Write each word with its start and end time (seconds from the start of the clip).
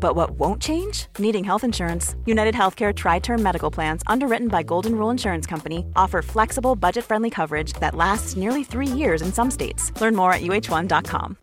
But 0.00 0.16
what 0.16 0.30
won't 0.30 0.62
change? 0.62 1.06
Needing 1.18 1.44
health 1.44 1.64
insurance. 1.64 2.16
United 2.24 2.54
Healthcare 2.54 2.94
Tri 2.94 3.18
Term 3.18 3.42
Medical 3.42 3.70
Plans, 3.70 4.02
underwritten 4.06 4.48
by 4.48 4.62
Golden 4.62 4.96
Rule 4.96 5.10
Insurance 5.10 5.46
Company, 5.46 5.84
offer 5.96 6.22
flexible, 6.22 6.76
budget 6.76 7.04
friendly 7.04 7.30
coverage 7.30 7.74
that 7.74 7.94
lasts 7.94 8.36
nearly 8.36 8.64
three 8.64 8.86
years 8.86 9.20
in 9.20 9.32
some 9.32 9.50
states. 9.50 9.92
Learn 10.00 10.16
more 10.16 10.32
at 10.32 10.40
uh1.com. 10.40 11.36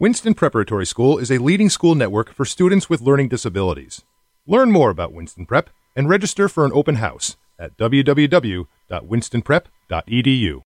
Winston 0.00 0.34
Preparatory 0.34 0.86
School 0.86 1.18
is 1.18 1.30
a 1.30 1.38
leading 1.38 1.68
school 1.68 1.96
network 1.96 2.32
for 2.32 2.44
students 2.44 2.88
with 2.88 3.00
learning 3.00 3.28
disabilities. 3.28 4.02
Learn 4.46 4.70
more 4.70 4.90
about 4.90 5.12
Winston 5.12 5.44
Prep 5.44 5.70
and 5.96 6.08
register 6.08 6.48
for 6.48 6.64
an 6.64 6.70
open 6.72 6.94
house 6.96 7.36
at 7.58 7.76
www.winstonprep.edu. 7.76 10.62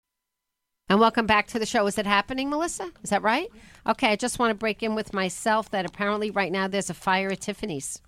And 0.89 0.99
welcome 0.99 1.25
back 1.25 1.47
to 1.47 1.59
the 1.59 1.65
show. 1.65 1.87
Is 1.87 1.97
it 1.97 2.05
happening, 2.05 2.49
Melissa? 2.49 2.91
Is 3.01 3.11
that 3.11 3.21
right? 3.21 3.49
Okay, 3.87 4.09
I 4.09 4.15
just 4.17 4.39
want 4.39 4.51
to 4.51 4.55
break 4.55 4.83
in 4.83 4.93
with 4.93 5.13
myself 5.13 5.71
that 5.71 5.85
apparently 5.85 6.31
right 6.31 6.51
now 6.51 6.67
there's 6.67 6.89
a 6.89 6.93
fire 6.93 7.31
at 7.31 7.39
Tiffany's, 7.39 8.01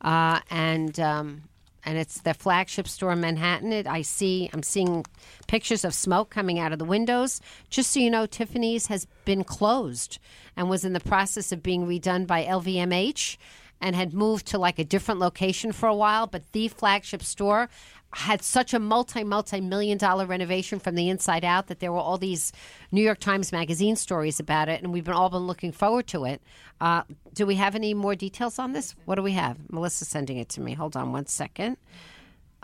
uh, 0.00 0.40
and 0.50 0.98
um, 0.98 1.42
and 1.84 1.98
it's 1.98 2.20
the 2.20 2.32
flagship 2.32 2.88
store 2.88 3.12
in 3.12 3.20
Manhattan. 3.20 3.72
It, 3.72 3.86
I 3.86 4.02
see, 4.02 4.48
I'm 4.52 4.62
seeing 4.62 5.04
pictures 5.46 5.84
of 5.84 5.92
smoke 5.92 6.30
coming 6.30 6.58
out 6.58 6.72
of 6.72 6.78
the 6.78 6.84
windows. 6.84 7.40
Just 7.70 7.92
so 7.92 8.00
you 8.00 8.10
know, 8.10 8.26
Tiffany's 8.26 8.86
has 8.86 9.06
been 9.24 9.44
closed 9.44 10.18
and 10.56 10.70
was 10.70 10.84
in 10.84 10.92
the 10.92 11.00
process 11.00 11.52
of 11.52 11.62
being 11.62 11.86
redone 11.86 12.26
by 12.26 12.44
LVMH 12.44 13.36
and 13.82 13.94
had 13.94 14.14
moved 14.14 14.46
to 14.46 14.58
like 14.58 14.78
a 14.78 14.84
different 14.84 15.20
location 15.20 15.72
for 15.72 15.88
a 15.88 15.94
while. 15.94 16.26
But 16.26 16.52
the 16.52 16.68
flagship 16.68 17.22
store 17.22 17.68
had 18.14 18.42
such 18.42 18.72
a 18.72 18.78
multi 18.78 19.24
multi 19.24 19.60
million 19.60 19.98
dollar 19.98 20.24
renovation 20.24 20.78
from 20.78 20.94
the 20.94 21.08
inside 21.08 21.44
out 21.44 21.66
that 21.66 21.80
there 21.80 21.92
were 21.92 21.98
all 21.98 22.18
these 22.18 22.52
New 22.92 23.02
York 23.02 23.18
Times 23.18 23.52
Magazine 23.52 23.96
stories 23.96 24.38
about 24.38 24.68
it, 24.68 24.82
and 24.82 24.92
we've 24.92 25.04
been 25.04 25.14
all 25.14 25.30
been 25.30 25.46
looking 25.46 25.72
forward 25.72 26.06
to 26.08 26.24
it. 26.24 26.40
Uh, 26.80 27.02
do 27.34 27.44
we 27.44 27.56
have 27.56 27.74
any 27.74 27.92
more 27.92 28.14
details 28.14 28.58
on 28.58 28.72
this? 28.72 28.94
What 29.04 29.16
do 29.16 29.22
we 29.22 29.32
have? 29.32 29.58
Melissa's 29.70 30.08
sending 30.08 30.38
it 30.38 30.48
to 30.50 30.60
me. 30.60 30.74
Hold 30.74 30.96
on 30.96 31.12
one 31.12 31.26
second. 31.26 31.76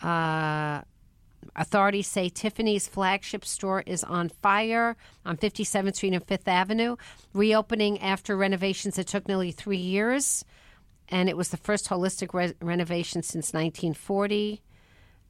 Uh, 0.00 0.82
Authorities 1.56 2.06
say 2.06 2.28
Tiffany's 2.28 2.86
flagship 2.86 3.44
store 3.44 3.82
is 3.86 4.04
on 4.04 4.28
fire 4.28 4.96
on 5.24 5.36
57th 5.36 5.96
Street 5.96 6.12
and 6.12 6.24
Fifth 6.24 6.48
Avenue, 6.48 6.96
reopening 7.32 8.00
after 8.00 8.36
renovations 8.36 8.96
that 8.96 9.06
took 9.06 9.26
nearly 9.28 9.50
three 9.50 9.78
years. 9.78 10.44
And 11.10 11.28
it 11.28 11.36
was 11.36 11.48
the 11.48 11.56
first 11.56 11.88
holistic 11.88 12.34
re- 12.34 12.54
renovation 12.60 13.22
since 13.22 13.52
1940 13.52 14.62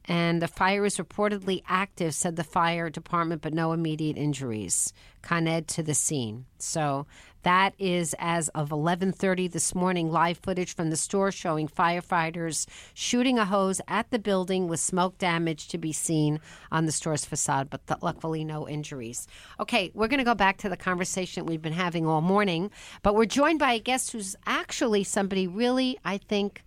and 0.09 0.41
the 0.41 0.47
fire 0.47 0.85
is 0.85 0.97
reportedly 0.97 1.61
active, 1.67 2.15
said 2.15 2.35
the 2.35 2.43
fire 2.43 2.89
department, 2.89 3.43
but 3.43 3.53
no 3.53 3.73
immediate 3.73 4.17
injuries. 4.17 4.91
Con 5.21 5.47
Ed 5.47 5.67
to 5.67 5.83
the 5.83 5.93
scene. 5.93 6.45
So 6.57 7.05
that 7.43 7.73
is 7.77 8.15
as 8.17 8.47
of 8.49 8.69
11:30 8.71 9.47
this 9.47 9.75
morning. 9.75 10.11
Live 10.11 10.39
footage 10.39 10.73
from 10.73 10.89
the 10.89 10.97
store 10.97 11.31
showing 11.31 11.67
firefighters 11.67 12.65
shooting 12.95 13.37
a 13.37 13.45
hose 13.45 13.81
at 13.87 14.09
the 14.09 14.17
building 14.17 14.67
with 14.67 14.79
smoke 14.79 15.17
damage 15.19 15.67
to 15.67 15.77
be 15.77 15.93
seen 15.93 16.39
on 16.71 16.85
the 16.87 16.91
store's 16.91 17.23
facade, 17.25 17.69
but 17.69 17.85
th- 17.85 18.01
luckily 18.01 18.43
no 18.43 18.67
injuries. 18.67 19.27
Okay, 19.59 19.91
we're 19.93 20.07
going 20.07 20.17
to 20.17 20.23
go 20.23 20.35
back 20.35 20.57
to 20.57 20.69
the 20.69 20.77
conversation 20.77 21.45
we've 21.45 21.61
been 21.61 21.71
having 21.71 22.07
all 22.07 22.21
morning, 22.21 22.71
but 23.03 23.13
we're 23.13 23.25
joined 23.25 23.59
by 23.59 23.73
a 23.73 23.79
guest 23.79 24.11
who's 24.11 24.35
actually 24.47 25.03
somebody 25.03 25.47
really, 25.47 25.99
I 26.03 26.17
think 26.17 26.63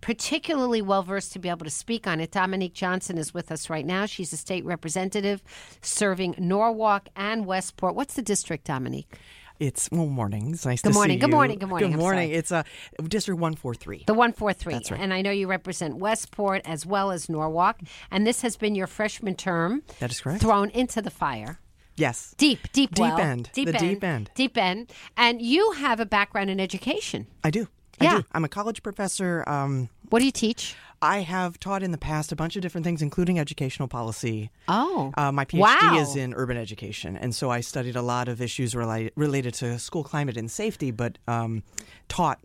particularly 0.00 0.82
well 0.82 1.02
versed 1.02 1.32
to 1.32 1.38
be 1.38 1.48
able 1.48 1.64
to 1.64 1.70
speak 1.70 2.06
on 2.06 2.20
it. 2.20 2.30
Dominique 2.30 2.74
Johnson 2.74 3.18
is 3.18 3.32
with 3.32 3.50
us 3.50 3.70
right 3.70 3.86
now. 3.86 4.06
She's 4.06 4.32
a 4.32 4.36
state 4.36 4.64
representative 4.64 5.42
serving 5.82 6.34
Norwalk 6.38 7.08
and 7.16 7.46
Westport. 7.46 7.94
What's 7.94 8.14
the 8.14 8.22
district, 8.22 8.64
Dominique? 8.64 9.18
It's 9.60 9.88
well, 9.92 10.06
morning. 10.06 10.50
It's 10.52 10.66
nice 10.66 10.82
Good 10.82 10.90
to 10.90 10.94
morning. 10.94 11.16
see 11.16 11.20
Good 11.20 11.30
you. 11.30 11.36
morning. 11.36 11.58
Good 11.60 11.68
morning. 11.68 11.90
Good 11.92 11.98
morning. 11.98 12.30
It's 12.32 12.50
uh, 12.50 12.64
District 13.06 13.40
One 13.40 13.54
Four 13.54 13.72
Three. 13.74 14.02
The 14.04 14.12
143. 14.12 14.72
That's 14.72 14.90
right. 14.90 15.00
And 15.00 15.14
I 15.14 15.22
know 15.22 15.30
you 15.30 15.46
represent 15.46 15.96
Westport 15.96 16.62
as 16.64 16.84
well 16.84 17.12
as 17.12 17.28
Norwalk. 17.28 17.78
And 18.10 18.26
this 18.26 18.42
has 18.42 18.56
been 18.56 18.74
your 18.74 18.88
freshman 18.88 19.36
term 19.36 19.84
That 20.00 20.10
is 20.10 20.20
correct. 20.20 20.42
thrown 20.42 20.70
into 20.70 21.00
the 21.00 21.10
fire. 21.10 21.60
Yes. 21.96 22.34
Deep, 22.36 22.72
deep, 22.72 22.90
Deep 22.96 23.00
well. 23.00 23.18
end. 23.20 23.50
Deep 23.52 23.68
The 23.68 23.74
end. 23.74 23.80
deep 23.80 24.02
end. 24.04 24.30
Deep 24.34 24.58
end. 24.58 24.92
And 25.16 25.40
you 25.40 25.70
have 25.72 26.00
a 26.00 26.06
background 26.06 26.50
in 26.50 26.58
education. 26.58 27.28
I 27.44 27.50
do. 27.50 27.68
I 28.00 28.04
Yeah. 28.04 28.16
do. 28.18 28.24
I'm 28.32 28.44
a 28.44 28.48
college 28.48 28.82
professor. 28.82 29.44
Um, 29.48 29.88
What 30.10 30.20
do 30.20 30.26
you 30.26 30.32
teach? 30.32 30.76
I 31.02 31.18
have 31.20 31.58
taught 31.58 31.82
in 31.82 31.90
the 31.90 31.98
past 31.98 32.30
a 32.32 32.36
bunch 32.36 32.56
of 32.56 32.62
different 32.62 32.84
things, 32.84 33.02
including 33.02 33.38
educational 33.38 33.88
policy. 33.88 34.50
Oh. 34.68 35.12
Uh, 35.16 35.32
my 35.32 35.44
PhD 35.44 35.60
Wow. 35.60 35.98
is 35.98 36.14
in 36.16 36.32
urban 36.34 36.56
education, 36.56 37.16
and 37.16 37.34
so 37.34 37.50
I 37.50 37.60
studied 37.60 37.96
a 37.96 38.02
lot 38.02 38.28
of 38.28 38.40
issues 38.40 38.74
related 38.74 39.12
related 39.16 39.54
to 39.54 39.78
school 39.78 40.04
climate 40.04 40.36
and 40.36 40.50
safety, 40.50 40.90
but 40.90 41.18
um, 41.28 41.62
taught 42.08 42.38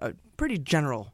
a 0.00 0.14
pretty 0.36 0.58
general. 0.58 1.12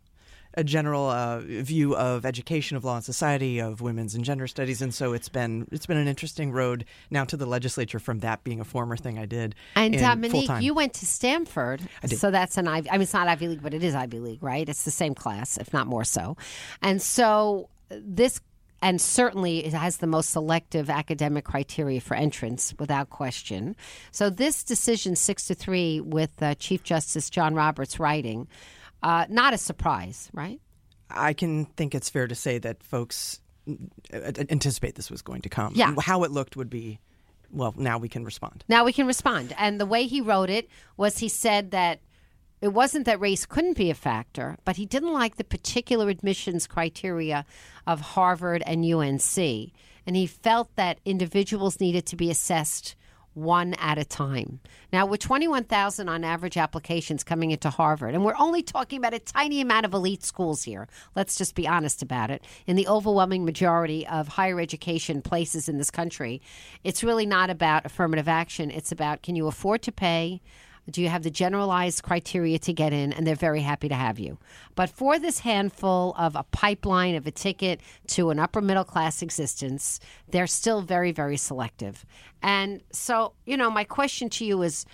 A 0.56 0.62
general 0.62 1.08
uh, 1.08 1.40
view 1.40 1.96
of 1.96 2.24
education, 2.24 2.76
of 2.76 2.84
law 2.84 2.96
and 2.96 3.04
society, 3.04 3.58
of 3.58 3.80
women's 3.80 4.14
and 4.14 4.24
gender 4.24 4.46
studies, 4.46 4.80
and 4.80 4.94
so 4.94 5.12
it's 5.12 5.28
been 5.28 5.66
it's 5.72 5.86
been 5.86 5.96
an 5.96 6.06
interesting 6.06 6.52
road 6.52 6.84
now 7.10 7.24
to 7.24 7.36
the 7.36 7.46
legislature 7.46 7.98
from 7.98 8.20
that 8.20 8.44
being 8.44 8.60
a 8.60 8.64
former 8.64 8.96
thing 8.96 9.18
I 9.18 9.26
did. 9.26 9.54
And 9.74 9.94
in 9.94 10.00
Dominique, 10.00 10.46
full-time. 10.46 10.62
you 10.62 10.72
went 10.74 10.94
to 10.94 11.06
Stanford, 11.06 11.82
did. 12.06 12.18
so 12.18 12.30
that's 12.30 12.56
an 12.56 12.68
Ivy. 12.68 12.88
I 12.88 12.92
mean, 12.92 13.02
it's 13.02 13.12
not 13.12 13.26
Ivy 13.26 13.48
League, 13.48 13.62
but 13.62 13.74
it 13.74 13.82
is 13.82 13.94
Ivy 13.94 14.20
League, 14.20 14.42
right? 14.42 14.68
It's 14.68 14.84
the 14.84 14.90
same 14.90 15.14
class, 15.14 15.58
if 15.58 15.72
not 15.72 15.86
more 15.86 16.04
so. 16.04 16.36
And 16.82 17.02
so 17.02 17.68
this, 17.90 18.40
and 18.80 19.00
certainly 19.00 19.64
it 19.64 19.72
has 19.72 19.96
the 19.96 20.06
most 20.06 20.30
selective 20.30 20.90
academic 20.90 21.44
criteria 21.44 22.00
for 22.00 22.14
entrance, 22.14 22.74
without 22.78 23.10
question. 23.10 23.74
So 24.12 24.30
this 24.30 24.62
decision, 24.62 25.16
six 25.16 25.46
to 25.46 25.54
three, 25.54 26.00
with 26.00 26.42
uh, 26.42 26.54
Chief 26.56 26.82
Justice 26.82 27.30
John 27.30 27.54
Roberts 27.54 27.98
writing, 27.98 28.46
uh, 29.04 29.26
not 29.28 29.52
a 29.52 29.58
surprise, 29.58 30.30
right? 30.32 30.60
I 31.10 31.34
can 31.34 31.66
think 31.66 31.94
it's 31.94 32.08
fair 32.08 32.26
to 32.26 32.34
say 32.34 32.58
that 32.58 32.82
folks 32.82 33.40
uh, 33.68 34.32
anticipate 34.48 34.94
this 34.94 35.10
was 35.10 35.20
going 35.20 35.42
to 35.42 35.50
come. 35.50 35.74
Yeah. 35.76 35.94
How 36.00 36.24
it 36.24 36.30
looked 36.30 36.56
would 36.56 36.70
be, 36.70 36.98
well, 37.52 37.74
now 37.76 37.98
we 37.98 38.08
can 38.08 38.24
respond. 38.24 38.64
Now 38.66 38.82
we 38.82 38.94
can 38.94 39.06
respond. 39.06 39.54
And 39.58 39.78
the 39.78 39.84
way 39.84 40.06
he 40.06 40.22
wrote 40.22 40.48
it 40.48 40.68
was 40.96 41.18
he 41.18 41.28
said 41.28 41.70
that 41.72 42.00
it 42.62 42.68
wasn't 42.68 43.04
that 43.04 43.20
race 43.20 43.44
couldn't 43.44 43.76
be 43.76 43.90
a 43.90 43.94
factor, 43.94 44.56
but 44.64 44.76
he 44.76 44.86
didn't 44.86 45.12
like 45.12 45.36
the 45.36 45.44
particular 45.44 46.08
admissions 46.08 46.66
criteria 46.66 47.44
of 47.86 48.00
Harvard 48.00 48.62
and 48.66 48.90
UNC. 48.90 49.36
And 50.06 50.16
he 50.16 50.26
felt 50.26 50.74
that 50.76 50.98
individuals 51.04 51.78
needed 51.78 52.06
to 52.06 52.16
be 52.16 52.30
assessed 52.30 52.96
one 53.34 53.74
at 53.74 53.98
a 53.98 54.04
time. 54.04 54.60
Now, 54.92 55.06
with 55.06 55.20
21,000 55.20 56.08
on 56.08 56.24
average 56.24 56.56
applications 56.56 57.24
coming 57.24 57.50
into 57.50 57.70
Harvard, 57.70 58.14
and 58.14 58.24
we're 58.24 58.36
only 58.38 58.62
talking 58.62 58.98
about 58.98 59.14
a 59.14 59.18
tiny 59.18 59.60
amount 59.60 59.86
of 59.86 59.94
elite 59.94 60.24
schools 60.24 60.62
here, 60.62 60.88
let's 61.14 61.36
just 61.36 61.54
be 61.54 61.68
honest 61.68 62.02
about 62.02 62.30
it. 62.30 62.44
In 62.66 62.76
the 62.76 62.88
overwhelming 62.88 63.44
majority 63.44 64.06
of 64.06 64.28
higher 64.28 64.60
education 64.60 65.20
places 65.22 65.68
in 65.68 65.78
this 65.78 65.90
country, 65.90 66.40
it's 66.84 67.04
really 67.04 67.26
not 67.26 67.50
about 67.50 67.84
affirmative 67.84 68.28
action. 68.28 68.70
It's 68.70 68.92
about 68.92 69.22
can 69.22 69.36
you 69.36 69.46
afford 69.46 69.82
to 69.82 69.92
pay? 69.92 70.40
Do 70.90 71.00
you 71.02 71.08
have 71.08 71.22
the 71.22 71.30
generalized 71.30 72.02
criteria 72.02 72.58
to 72.60 72.72
get 72.72 72.92
in? 72.92 73.12
And 73.12 73.26
they're 73.26 73.34
very 73.34 73.62
happy 73.62 73.88
to 73.88 73.94
have 73.94 74.18
you. 74.18 74.38
But 74.74 74.90
for 74.90 75.18
this 75.18 75.38
handful 75.40 76.14
of 76.18 76.36
a 76.36 76.42
pipeline 76.44 77.14
of 77.14 77.26
a 77.26 77.30
ticket 77.30 77.80
to 78.08 78.30
an 78.30 78.38
upper 78.38 78.60
middle 78.60 78.84
class 78.84 79.22
existence, 79.22 79.98
they're 80.28 80.46
still 80.46 80.82
very, 80.82 81.12
very 81.12 81.36
selective. 81.36 82.04
And 82.42 82.82
so, 82.92 83.32
you 83.46 83.56
know, 83.56 83.70
my 83.70 83.84
question 83.84 84.28
to 84.30 84.44
you 84.44 84.62
is 84.62 84.84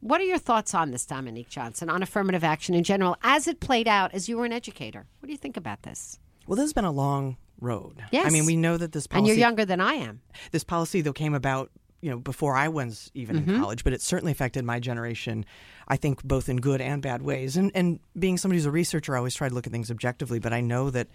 What 0.00 0.20
are 0.20 0.24
your 0.24 0.38
thoughts 0.38 0.74
on 0.74 0.90
this, 0.90 1.06
Dominique 1.06 1.48
Johnson, 1.48 1.88
on 1.88 2.02
affirmative 2.02 2.44
action 2.44 2.74
in 2.74 2.84
general, 2.84 3.16
as 3.22 3.46
it 3.46 3.60
played 3.60 3.88
out 3.88 4.12
as 4.14 4.28
you 4.28 4.36
were 4.36 4.44
an 4.44 4.52
educator? 4.52 5.06
What 5.20 5.26
do 5.26 5.32
you 5.32 5.38
think 5.38 5.56
about 5.56 5.82
this? 5.82 6.18
Well, 6.46 6.56
this 6.56 6.64
has 6.64 6.72
been 6.72 6.84
a 6.84 6.92
long 6.92 7.36
road. 7.60 8.02
Yes. 8.12 8.26
I 8.26 8.30
mean, 8.30 8.46
we 8.46 8.56
know 8.56 8.76
that 8.76 8.92
this 8.92 9.06
policy 9.06 9.18
and 9.18 9.26
you're 9.28 9.36
younger 9.36 9.64
than 9.64 9.80
I 9.80 9.94
am. 9.94 10.20
this 10.52 10.64
policy 10.64 11.00
though 11.00 11.12
came 11.12 11.34
about 11.34 11.70
you 12.06 12.12
know 12.12 12.18
before 12.20 12.54
I 12.54 12.68
was 12.68 13.10
even 13.14 13.36
Mm-hmm. 13.36 13.50
in 13.54 13.60
college, 13.60 13.82
but 13.82 13.92
it 13.92 14.00
certainly 14.00 14.30
affected 14.30 14.64
my 14.64 14.78
generation. 14.78 15.44
I 15.88 15.96
think 15.96 16.22
both 16.22 16.48
in 16.48 16.58
good 16.58 16.80
and 16.80 17.02
bad 17.02 17.20
ways. 17.22 17.56
And 17.56 17.72
and 17.74 17.98
being 18.16 18.38
somebody 18.38 18.58
who's 18.58 18.66
a 18.66 18.70
researcher, 18.70 19.14
I 19.16 19.18
always 19.18 19.34
try 19.34 19.48
to 19.48 19.54
look 19.56 19.66
at 19.66 19.72
things 19.72 19.90
objectively. 19.90 20.38
But 20.38 20.52
I 20.52 20.60
know 20.60 20.90
that 20.90 21.08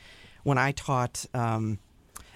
when 0.43 0.57
I 0.57 0.73
taught 0.73 1.25
um, 1.33 1.79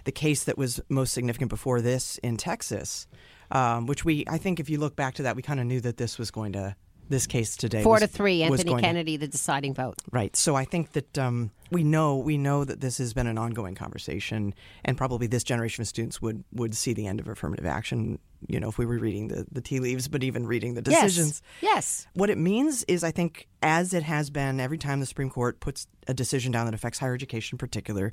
the 0.06 0.14
case 0.14 0.46
that 0.46 0.58
was 0.58 0.80
most 0.88 1.12
significant 1.14 1.50
before 1.50 1.82
this 1.82 2.18
in 2.24 2.38
Texas, 2.38 3.08
um, 3.52 3.88
which 3.88 4.06
we 4.06 4.24
I 4.30 4.38
think 4.38 4.62
if 4.62 4.70
you 4.70 4.80
look 4.80 4.96
back 4.96 5.16
to 5.16 5.24
that, 5.24 5.36
we 5.36 5.42
kind 5.42 5.60
of 5.60 5.66
knew 5.66 5.82
that 5.82 5.98
this 5.98 6.18
was 6.18 6.32
going 6.32 6.54
to 6.54 6.76
this 7.08 7.28
case 7.28 7.56
today 7.56 7.84
Four 7.84 7.94
was- 8.00 8.02
to 8.02 8.08
three, 8.08 8.42
Anthony 8.42 8.64
going 8.64 8.78
to- 8.82 8.88
Kennedy, 8.88 9.16
the 9.18 9.28
deciding 9.28 9.76
vote. 9.76 9.98
Right. 10.12 10.36
So 10.36 10.56
I 10.56 10.66
think 10.66 10.94
that 10.94 11.18
um, 11.20 11.52
we 11.70 11.84
know 11.84 12.18
we 12.18 12.36
know 12.38 12.64
that 12.66 12.80
this 12.82 12.98
has 12.98 13.14
been 13.14 13.28
an 13.28 13.38
ongoing 13.38 13.76
conversation, 13.76 14.56
and 14.84 14.98
probably 14.98 15.28
this 15.28 15.44
generation 15.44 15.84
of 15.84 15.88
students 15.88 16.20
would 16.22 16.44
would 16.52 16.74
see 16.76 16.94
the 16.94 17.06
end 17.06 17.20
of 17.20 17.28
affirmative 17.28 17.66
action. 17.68 18.18
You 18.48 18.60
know, 18.60 18.70
if 18.70 18.78
we 18.78 18.86
were 18.86 18.98
reading 18.98 19.30
the, 19.30 19.46
the 19.52 19.62
tea 19.62 19.80
leaves, 19.80 20.08
but 20.08 20.24
even 20.24 20.46
reading 20.46 20.76
the 20.76 20.82
decisions. 20.82 21.42
Yes. 21.62 22.08
What 22.14 22.30
it 22.30 22.38
means 22.38 22.84
is, 22.84 23.04
I 23.04 23.12
think, 23.12 23.48
as 23.62 23.94
it 23.94 24.04
has 24.04 24.30
been 24.30 24.60
every 24.60 24.78
time 24.78 25.00
the 25.00 25.06
Supreme 25.06 25.30
Court 25.30 25.60
puts 25.60 25.88
a 26.08 26.14
decision 26.14 26.52
down 26.52 26.66
that 26.66 26.76
affects 26.76 27.00
higher 27.00 27.14
education 27.14 27.56
in 27.56 27.58
particular, 27.58 28.12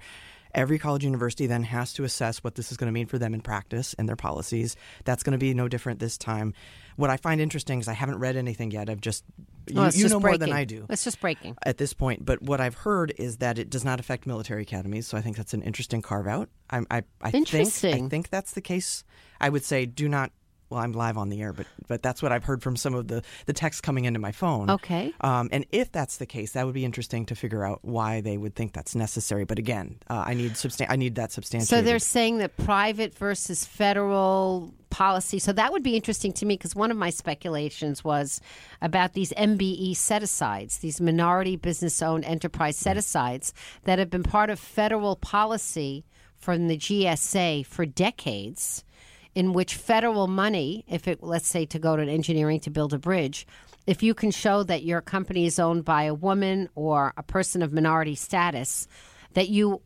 every 0.55 0.79
college 0.79 1.05
university 1.05 1.47
then 1.47 1.63
has 1.65 1.93
to 1.95 2.05
assess 2.05 2.39
what 2.39 2.55
this 2.55 2.71
is 2.71 2.77
going 2.77 2.87
to 2.89 2.93
mean 2.93 3.07
for 3.07 3.19
them 3.19 3.35
in 3.35 3.41
practice 3.41 3.95
and 3.99 4.09
their 4.09 4.17
policies. 4.17 4.77
That's 5.05 5.23
going 5.23 5.33
to 5.33 5.39
be 5.39 5.55
no 5.55 5.69
different 5.69 6.01
this 6.01 6.19
time. 6.19 6.55
What 6.97 7.11
I 7.11 7.17
find 7.17 7.41
interesting 7.41 7.81
is 7.81 7.89
I 7.89 7.95
haven't 7.95 8.19
read 8.19 8.37
anything 8.37 8.71
yet. 8.71 8.91
I've 8.91 9.01
just 9.01 9.25
oh, 9.75 9.83
you, 9.83 9.83
it's 9.85 9.97
you 9.97 10.09
know 10.09 10.21
more 10.21 10.37
than. 10.37 10.53
I 10.53 10.65
do 10.65 10.87
It's 10.91 11.05
just 11.05 11.21
breaking. 11.21 11.57
at 11.65 11.79
this 11.79 11.95
point. 11.95 12.25
But 12.25 12.43
what 12.43 12.61
I've 12.61 12.75
heard 12.75 13.15
is 13.17 13.39
that 13.39 13.59
it 13.59 13.71
does 13.71 13.85
not 13.85 13.99
affect 13.99 14.27
military 14.27 14.63
academies. 14.63 15.07
So 15.07 15.17
I 15.17 15.23
think 15.23 15.37
that's 15.37 15.55
an 15.55 15.63
interesting 15.63 16.03
carve 16.03 16.27
out. 16.27 16.51
I, 16.71 16.83
I, 16.91 17.03
I 17.21 17.31
think 17.31 17.53
I 17.55 17.65
think 17.65 18.29
that's 18.29 18.53
the 18.53 18.61
case. 18.61 19.05
I 19.43 19.49
would 19.49 19.65
say 19.65 19.87
do 19.87 20.09
not. 20.09 20.31
Well, 20.71 20.81
I'm 20.81 20.93
live 20.93 21.19
on 21.19 21.29
the 21.29 21.43
air, 21.43 21.53
but 21.53 21.67
but 21.87 22.03
that's 22.03 22.23
what 22.23 22.33
I've 22.33 22.45
heard 22.45 22.63
from 22.63 22.77
some 22.77 22.95
of 22.95 23.07
the 23.07 23.23
the 23.45 23.53
texts 23.53 23.83
coming 23.83 24.07
into 24.07 24.19
my 24.19 24.33
phone. 24.33 24.71
Okay. 24.71 25.13
Um, 25.21 25.51
and 25.53 25.67
if 25.71 25.93
that's 25.93 26.17
the 26.17 26.25
case, 26.25 26.53
that 26.53 26.65
would 26.65 26.75
be 26.75 26.87
interesting 26.87 27.27
to 27.27 27.35
figure 27.35 27.63
out 27.63 27.81
why 27.83 28.23
they 28.23 28.39
would 28.39 28.55
think 28.55 28.73
that's 28.73 28.95
necessary. 28.95 29.45
But 29.45 29.59
again, 29.59 29.99
uh, 30.09 30.25
I 30.27 30.33
need 30.33 30.53
substan- 30.53 30.87
I 30.89 30.97
need 30.97 31.17
that 31.17 31.31
substantiated. 31.31 31.69
So 31.69 31.83
they're 31.83 31.99
saying 31.99 32.39
that 32.39 32.57
private 32.57 33.15
versus 33.15 33.67
federal 33.67 34.73
policy. 34.89 35.39
So 35.39 35.53
that 35.53 35.73
would 35.73 35.83
be 35.83 35.97
interesting 35.97 36.33
to 36.35 36.47
me 36.47 36.57
because 36.57 36.77
one 36.77 36.91
of 36.91 36.97
my 36.97 37.11
speculations 37.11 38.05
was 38.05 38.41
about 38.81 39.15
these 39.15 39.33
MBE 39.33 39.97
set 39.97 40.23
asides, 40.23 40.79
these 40.79 41.01
minority 41.01 41.57
business 41.57 42.01
owned 42.01 42.25
enterprise 42.25 42.77
set 42.77 42.97
asides 42.97 43.53
that 43.85 43.99
have 43.99 44.11
been 44.11 44.23
part 44.23 44.51
of 44.51 44.61
federal 44.61 45.17
policy 45.17 46.05
from 46.37 46.69
the 46.69 46.77
GSA 46.77 47.65
for 47.67 47.87
decades, 47.87 48.85
in 49.35 49.53
which 49.53 49.77
federal 49.77 50.27
money, 50.27 50.85
if 50.89 51.09
it, 51.09 51.23
let's 51.23 51.49
say, 51.49 51.65
to 51.67 51.79
go 51.79 51.97
to 51.97 52.03
engineering 52.03 52.61
to 52.61 52.71
build 52.71 52.93
a 52.93 52.99
bridge, 52.99 53.47
if 53.87 54.03
you 54.03 54.15
can 54.15 54.31
show 54.31 54.63
that 54.63 54.85
your 54.85 55.01
company 55.01 55.47
is 55.47 55.59
owned 55.59 55.85
by 55.85 56.05
a 56.05 56.15
woman 56.15 56.69
or 56.75 57.13
a 57.17 57.23
person 57.23 57.63
of 57.63 57.73
minority 57.73 58.15
status, 58.15 58.87
that 59.35 59.49
you 59.49 59.81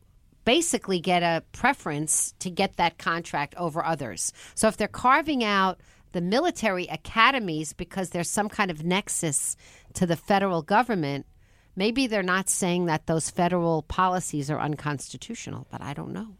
basically 0.44 1.00
get 1.00 1.22
a 1.22 1.43
preference 1.52 2.34
to 2.38 2.50
get 2.50 2.76
that 2.76 2.98
contract 2.98 3.54
over 3.56 3.84
others. 3.84 4.32
So 4.54 4.69
if 4.69 4.76
they're 4.76 4.88
carving 4.88 5.43
out 5.43 5.81
the 6.12 6.20
military 6.20 6.87
academies 6.87 7.72
because 7.72 8.10
there's 8.10 8.31
some 8.31 8.49
kind 8.49 8.70
of 8.70 8.84
nexus 8.84 9.56
to 9.94 10.06
the 10.06 10.16
federal 10.16 10.62
government, 10.62 11.26
maybe 11.75 12.06
they're 12.06 12.22
not 12.22 12.49
saying 12.49 12.87
that 12.87 13.06
those 13.06 13.31
federal 13.31 13.82
policies 13.82 14.50
are 14.50 14.60
unconstitutional, 14.60 15.66
but 15.70 15.82
I 15.82 15.94
don't 15.94 16.12
know. 16.12 16.37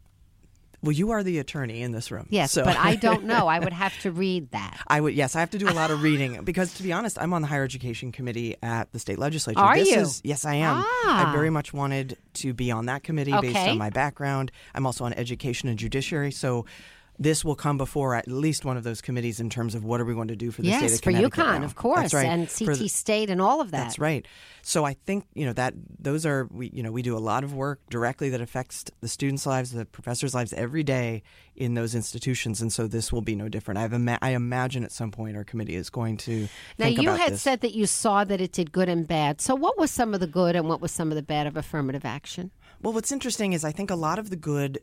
Well, 0.87 0.93
you 0.93 1.11
are 1.11 1.23
the 1.23 1.39
attorney 1.39 1.83
in 1.83 1.93
this 1.93 2.11
room. 2.11 2.27
Yes, 2.31 2.53
so. 2.53 2.65
but 2.65 2.77
I 2.77 2.95
don't 2.97 3.25
know. 3.33 3.49
I 3.49 3.59
would 3.59 3.73
have 3.73 3.99
to 4.01 4.11
read 4.11 4.51
that. 4.53 4.79
I 4.87 5.01
would 5.01 5.15
yes, 5.15 5.37
I 5.37 5.41
have 5.41 5.51
to 5.51 5.59
do 5.59 5.69
a 5.69 5.75
lot 5.75 5.91
of 5.91 6.03
reading 6.03 6.41
because 6.45 6.75
to 6.75 6.83
be 6.83 6.93
honest, 6.93 7.19
I'm 7.21 7.33
on 7.33 7.43
the 7.43 7.49
higher 7.49 7.65
education 7.65 8.13
committee 8.13 8.57
at 8.63 8.93
the 8.93 8.99
state 8.99 9.19
legislature. 9.19 9.59
Are 9.59 9.77
this 9.77 9.91
you? 9.91 10.01
Is, 10.01 10.21
yes, 10.25 10.45
I 10.45 10.55
am. 10.55 10.77
Ah. 10.79 11.29
I 11.29 11.33
very 11.33 11.51
much 11.51 11.73
wanted 11.73 12.17
to 12.35 12.55
be 12.55 12.71
on 12.71 12.87
that 12.87 13.03
committee 13.03 13.35
based 13.41 13.57
on 13.57 13.79
my 13.79 13.91
background. 13.91 14.53
I'm 14.75 14.87
also 14.87 15.05
on 15.05 15.13
education 15.15 15.69
and 15.69 15.79
judiciary, 15.79 16.31
so 16.31 16.65
this 17.19 17.45
will 17.45 17.55
come 17.55 17.79
before 17.79 18.15
at 18.15 18.29
least 18.29 18.65
one 18.65 18.77
of 18.77 18.85
those 18.85 19.01
committees 19.01 19.41
in 19.41 19.49
terms 19.51 19.75
of 19.75 19.85
what 19.85 20.01
are 20.01 20.05
we 20.05 20.15
going 20.15 20.29
to 20.29 20.37
do 20.37 20.51
for 20.51 20.63
the 20.63 20.69
state 20.73 20.83
yes, 20.83 20.95
of 20.95 20.99
for 20.99 21.11
Connecticut 21.11 21.45
UConn, 21.45 21.61
now. 21.61 21.65
of 21.65 21.75
course, 21.75 22.13
right. 22.15 22.27
and 22.27 22.49
CT 22.49 22.79
the- 22.79 22.89
State 22.89 23.31
and 23.31 23.41
all 23.41 23.61
of 23.61 23.71
that. 23.71 23.85
that's 23.85 23.99
right. 23.99 24.27
So 24.63 24.85
I 24.85 24.95
think 24.95 25.27
you 25.35 25.47
know 25.47 25.53
that 25.53 25.75
those 25.99 26.27
are 26.27 26.49
we 26.51 26.71
you 26.73 26.83
know 26.83 26.91
we 26.91 27.03
do 27.03 27.17
a 27.17 27.21
lot 27.21 27.45
of 27.45 27.55
work 27.55 27.81
directly 27.89 28.31
that 28.31 28.41
affects 28.41 28.85
the 29.01 29.09
students' 29.09 29.47
lives, 29.47 29.71
the 29.73 29.85
professors' 29.85 30.35
lives 30.35 30.53
every 30.53 30.83
day 30.83 31.23
in 31.55 31.75
those 31.75 31.95
institutions, 31.95 32.61
and 32.61 32.73
so 32.73 32.87
this 32.87 33.13
will 33.13 33.23
be 33.23 33.35
no 33.35 33.49
different. 33.49 33.79
I've 33.79 33.93
ima- 33.93 34.19
I 34.21 34.31
imagine 34.31 34.85
at 34.85 34.93
some 34.93 35.11
point 35.11 35.37
our 35.37 35.45
committee 35.45 35.77
is 35.77 35.89
going 35.89 36.17
to 36.19 36.49
Now, 36.79 36.87
you 36.87 37.11
had 37.11 37.33
this. 37.35 37.43
said 37.43 37.61
that 37.63 37.75
you 37.75 37.87
saw 37.87 38.25
that 38.25 38.41
it 38.41 38.53
did 38.53 38.73
good 38.73 38.89
and 38.89 39.07
bad. 39.07 39.41
So, 39.41 39.55
what 39.55 39.79
was 39.79 39.91
some 39.91 40.13
of 40.15 40.21
the 40.21 40.27
good 40.27 40.57
and 40.57 40.69
what 40.69 40.81
was 40.81 40.93
some 40.93 41.11
of 41.11 41.17
the 41.17 41.23
bad 41.23 41.47
of 41.47 41.57
affirmative 41.57 42.05
action? 42.05 42.51
Well, 42.83 42.93
what's 42.93 43.13
interesting 43.13 43.53
is 43.53 43.65
I 43.65 43.73
think 43.73 43.91
a 43.91 43.97
lot 43.97 44.19
of 44.19 44.31
the 44.31 44.37
good, 44.37 44.81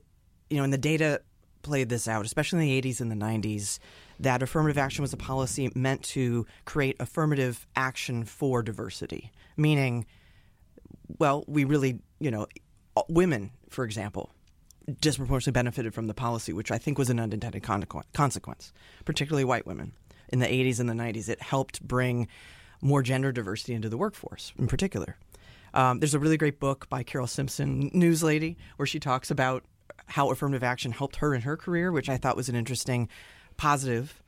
you 0.49 0.57
know, 0.57 0.63
in 0.63 0.71
the 0.71 0.77
data 0.77 1.21
played 1.63 1.89
this 1.89 2.07
out, 2.07 2.25
especially 2.25 2.59
in 2.59 2.81
the 2.81 2.91
80s 2.91 3.01
and 3.01 3.11
the 3.11 3.15
90s, 3.15 3.79
that 4.19 4.43
affirmative 4.43 4.77
action 4.77 5.01
was 5.01 5.13
a 5.13 5.17
policy 5.17 5.71
meant 5.73 6.03
to 6.03 6.45
create 6.65 6.95
affirmative 6.99 7.65
action 7.75 8.23
for 8.25 8.61
diversity, 8.61 9.31
meaning, 9.57 10.05
well, 11.19 11.43
we 11.47 11.63
really, 11.63 11.99
you 12.19 12.29
know, 12.29 12.47
women, 13.09 13.51
for 13.69 13.83
example, 13.83 14.31
disproportionately 14.99 15.57
benefited 15.57 15.93
from 15.93 16.07
the 16.07 16.13
policy, 16.13 16.53
which 16.53 16.71
I 16.71 16.77
think 16.77 16.97
was 16.97 17.09
an 17.09 17.19
unintended 17.19 17.63
consequ- 17.63 18.03
consequence, 18.13 18.73
particularly 19.05 19.45
white 19.45 19.65
women. 19.65 19.93
In 20.29 20.39
the 20.39 20.47
80s 20.47 20.79
and 20.79 20.89
the 20.89 20.93
90s, 20.93 21.29
it 21.29 21.41
helped 21.41 21.81
bring 21.87 22.27
more 22.81 23.01
gender 23.01 23.31
diversity 23.31 23.73
into 23.73 23.89
the 23.89 23.97
workforce 23.97 24.51
in 24.59 24.67
particular. 24.67 25.17
Um, 25.73 25.99
there's 25.99 26.13
a 26.13 26.19
really 26.19 26.37
great 26.37 26.59
book 26.59 26.87
by 26.89 27.01
Carole 27.01 27.27
Simpson, 27.27 27.89
News 27.93 28.21
Lady, 28.21 28.57
where 28.77 28.85
she 28.85 28.99
talks 28.99 29.31
about 29.31 29.63
how 30.07 30.31
affirmative 30.31 30.63
action 30.63 30.91
helped 30.91 31.17
her 31.17 31.33
in 31.33 31.41
her 31.41 31.57
career, 31.57 31.91
which 31.91 32.09
I 32.09 32.17
thought 32.17 32.35
was 32.35 32.49
an 32.49 32.55
interesting, 32.55 33.09
positive 33.57 34.21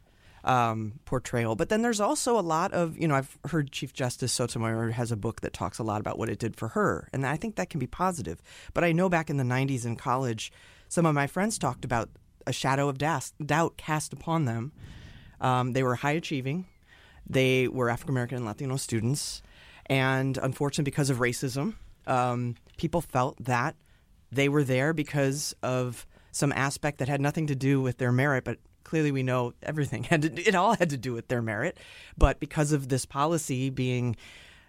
um, 0.46 1.00
portrayal. 1.06 1.56
But 1.56 1.70
then 1.70 1.82
there's 1.82 2.00
also 2.00 2.40
a 2.40 2.42
lot 2.42 2.72
of, 2.72 2.98
you 2.98 3.08
know, 3.08 3.16
I've 3.16 3.38
heard 3.46 3.72
Chief 3.72 3.94
Justice 3.94 4.32
Sotomayor 4.32 4.92
has 4.92 5.12
a 5.12 5.18
book 5.18 5.42
that 5.42 5.54
talks 5.54 5.80
a 5.80 5.84
lot 5.84 6.00
about 6.00 6.18
what 6.18 6.30
it 6.30 6.40
did 6.40 6.56
for 6.56 6.70
her, 6.70 7.10
and 7.12 7.26
I 7.26 7.36
think 7.36 7.56
that 7.56 7.70
can 7.70 7.80
be 7.80 7.88
positive. 7.88 8.42
But 8.74 8.84
I 8.84 8.92
know 8.92 9.10
back 9.10 9.30
in 9.30 9.38
the 9.38 9.44
90s 9.44 9.86
in 9.86 9.96
college, 9.96 10.52
some 10.88 11.06
of 11.06 11.16
my 11.16 11.28
friends 11.28 11.58
talked 11.58 11.84
about 11.84 12.10
a 12.48 12.54
shadow 12.54 12.88
of 12.88 13.00
das- 13.00 13.34
doubt 13.44 13.76
cast 13.76 14.14
upon 14.14 14.46
them. 14.46 14.72
Um, 15.42 15.74
they 15.74 15.84
were 15.84 15.96
high 15.96 16.12
achieving, 16.12 16.66
they 17.28 17.68
were 17.68 17.90
African 17.90 18.14
American 18.14 18.38
and 18.38 18.46
Latino 18.46 18.78
students, 18.78 19.42
and 19.88 20.38
unfortunately, 20.38 20.90
because 20.90 21.10
of 21.10 21.18
racism, 21.18 21.74
um, 22.08 22.56
people 22.78 23.02
felt 23.02 23.44
that 23.44 23.76
they 24.36 24.50
were 24.50 24.64
there 24.64 24.94
because 24.94 25.56
of 25.64 26.06
some 26.32 26.52
aspect 26.52 27.00
that 27.00 27.08
had 27.08 27.22
nothing 27.22 27.48
to 27.48 27.56
do 27.56 27.82
with 27.82 27.98
their 27.98 28.12
merit, 28.12 28.44
but 28.44 28.60
clearly 28.84 29.12
we 29.12 29.24
know 29.24 29.54
everything 29.64 30.04
had 30.04 30.22
to, 30.22 30.42
it 30.42 30.56
all 30.56 30.76
had 30.76 30.90
to 30.90 30.98
do 30.98 31.14
with 31.14 31.28
their 31.28 31.42
merit. 31.42 31.78
But 32.18 32.40
because 32.40 32.72
of 32.72 32.90
this 32.90 33.06
policy 33.06 33.70
being 33.70 34.16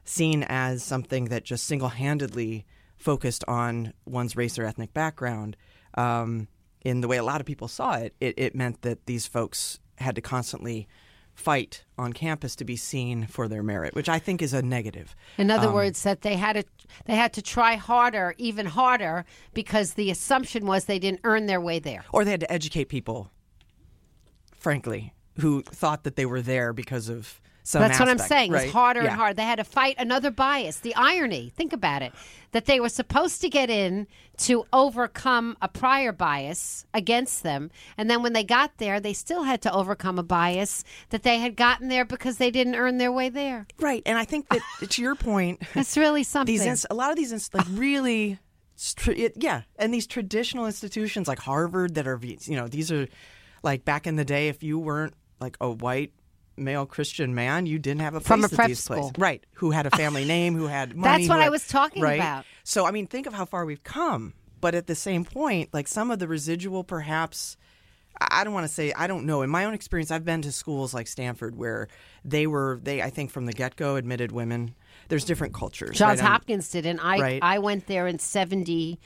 seen 0.04 0.44
as 0.44 0.82
something 0.82 1.26
that 1.26 1.44
just 1.44 1.64
single-handedly 1.64 2.64
focused 2.96 3.44
on 3.48 3.92
one's 4.04 4.36
race 4.36 4.58
or 4.58 4.64
ethnic 4.64 4.94
background, 4.94 5.56
um, 5.94 6.48
in 6.82 7.00
the 7.00 7.08
way 7.08 7.16
a 7.16 7.24
lot 7.24 7.40
of 7.40 7.46
people 7.46 7.68
saw 7.68 7.94
it, 7.94 8.14
it, 8.20 8.34
it 8.38 8.54
meant 8.54 8.82
that 8.82 9.06
these 9.06 9.26
folks 9.26 9.80
had 9.98 10.14
to 10.14 10.20
constantly 10.20 10.86
fight 11.36 11.84
on 11.96 12.12
campus 12.12 12.56
to 12.56 12.64
be 12.64 12.74
seen 12.76 13.26
for 13.26 13.46
their 13.46 13.62
merit, 13.62 13.94
which 13.94 14.08
I 14.08 14.18
think 14.18 14.42
is 14.42 14.52
a 14.52 14.62
negative. 14.62 15.14
In 15.38 15.50
Um, 15.50 15.58
other 15.60 15.72
words, 15.72 16.02
that 16.02 16.22
they 16.22 16.34
had 16.36 16.54
to 16.54 16.64
they 17.04 17.14
had 17.14 17.32
to 17.34 17.42
try 17.42 17.76
harder, 17.76 18.34
even 18.38 18.66
harder, 18.66 19.24
because 19.54 19.94
the 19.94 20.10
assumption 20.10 20.66
was 20.66 20.86
they 20.86 20.98
didn't 20.98 21.20
earn 21.24 21.46
their 21.46 21.60
way 21.60 21.78
there. 21.78 22.04
or 22.12 22.24
they 22.24 22.30
had 22.32 22.40
to 22.40 22.50
educate 22.52 22.86
people, 22.88 23.30
frankly, 24.52 25.12
who 25.40 25.62
thought 25.62 26.04
that 26.04 26.16
they 26.16 26.26
were 26.26 26.42
there 26.42 26.72
because 26.72 27.08
of 27.08 27.40
some. 27.66 27.80
That's 27.82 27.98
what 27.98 28.08
I'm 28.08 28.18
saying. 28.18 28.52
right? 28.52 28.64
It's 28.64 28.72
harder 28.72 29.02
Yeah. 29.02 29.08
and 29.10 29.16
harder. 29.16 29.34
They 29.34 29.42
had 29.42 29.56
to 29.56 29.64
fight 29.64 29.96
another 29.98 30.30
bias. 30.30 30.78
The 30.78 30.94
irony, 30.94 31.52
think 31.56 31.72
about 31.72 32.00
it, 32.02 32.12
that 32.52 32.66
they 32.66 32.78
were 32.78 32.88
supposed 32.88 33.40
to 33.40 33.48
get 33.48 33.70
in 33.70 34.06
to 34.38 34.64
overcome 34.72 35.56
a 35.60 35.66
prior 35.66 36.12
bias 36.12 36.84
against 36.94 37.42
them. 37.42 37.70
And 37.98 38.08
then 38.08 38.22
when 38.22 38.34
they 38.34 38.44
got 38.44 38.76
there, 38.78 39.00
they 39.00 39.12
still 39.12 39.42
had 39.42 39.62
to 39.62 39.72
overcome 39.72 40.18
a 40.18 40.22
bias 40.22 40.84
that 41.10 41.22
they 41.24 41.38
had 41.38 41.56
gotten 41.56 41.88
there 41.88 42.04
because 42.04 42.36
they 42.38 42.50
didn't 42.52 42.76
earn 42.76 42.98
their 42.98 43.10
way 43.10 43.30
there. 43.30 43.66
Right, 43.80 44.02
and 44.06 44.16
I 44.16 44.24
think 44.24 44.48
that 44.50 44.60
to 44.90 45.02
your 45.02 45.14
point, 45.16 45.60
That's 45.74 45.96
really 45.96 46.22
something. 46.22 46.54
these 46.54 46.64
ins- 46.64 46.86
a 46.90 46.94
lot 46.94 47.10
of 47.10 47.16
these 47.16 47.32
ins- 47.32 47.52
like 47.52 47.66
really, 47.70 48.38
it, 49.08 49.32
yeah, 49.36 49.62
and 49.76 49.92
these 49.92 50.06
traditional 50.06 50.66
institutions 50.66 51.26
like 51.28 51.38
Harvard 51.40 51.94
that 51.96 52.06
are 52.06 52.20
you 52.22 52.56
know 52.56 52.68
these 52.68 52.92
are 52.92 53.08
like 53.62 53.84
back 53.84 54.06
in 54.06 54.16
the 54.16 54.24
day 54.24 54.48
if 54.48 54.62
you 54.62 54.78
weren't 54.78 55.14
like 55.40 55.56
a 55.60 55.70
white 55.70 56.12
male 56.56 56.86
Christian 56.86 57.34
man, 57.34 57.66
you 57.66 57.78
didn't 57.78 58.00
have 58.00 58.14
a 58.14 58.20
place 58.20 58.26
From 58.26 58.42
a 58.42 58.46
at 58.46 58.52
prep 58.52 58.68
these 58.68 58.82
school. 58.82 58.96
places. 58.96 59.12
Right. 59.18 59.44
Who 59.54 59.70
had 59.70 59.86
a 59.86 59.90
family 59.90 60.24
name, 60.36 60.54
who 60.54 60.66
had 60.66 60.96
money. 60.96 61.22
That's 61.24 61.28
what 61.28 61.38
who 61.38 61.44
I 61.44 61.48
was 61.48 61.66
talking 61.66 62.02
right? 62.02 62.14
about. 62.20 62.44
So, 62.64 62.86
I 62.86 62.90
mean, 62.90 63.06
think 63.06 63.26
of 63.26 63.32
how 63.34 63.44
far 63.44 63.64
we've 63.64 63.82
come. 63.84 64.34
But 64.60 64.74
at 64.74 64.86
the 64.86 64.94
same 64.94 65.24
point, 65.24 65.68
like 65.72 65.86
some 65.86 66.10
of 66.10 66.18
the 66.18 66.26
residual, 66.26 66.82
perhaps, 66.82 67.56
I 68.20 68.40
I 68.40 68.44
don't 68.44 68.54
want 68.54 68.66
to 68.66 68.72
say, 68.72 68.92
I 68.94 69.06
don't 69.06 69.26
know. 69.26 69.42
In 69.42 69.50
my 69.50 69.64
own 69.66 69.74
experience, 69.74 70.10
I've 70.10 70.24
been 70.24 70.40
to 70.42 70.50
schools 70.52 70.94
like 70.94 71.06
Stanford 71.06 71.56
where 71.56 71.88
they 72.24 72.46
were, 72.46 72.80
they, 72.82 73.02
I 73.02 73.10
think 73.10 73.30
from 73.30 73.44
the 73.44 73.52
get 73.52 73.76
go, 73.76 73.96
admitted 73.96 74.32
women. 74.32 74.74
There's 75.08 75.24
different 75.24 75.52
cultures. 75.54 75.96
Johns 75.98 76.20
right? 76.20 76.28
Hopkins 76.28 76.70
did, 76.70 76.86
and 76.86 76.98
I 77.00 77.18
Right. 77.18 77.38
I 77.42 77.58
went 77.58 77.86
there 77.86 78.06
in 78.06 78.18
seventy 78.18 78.98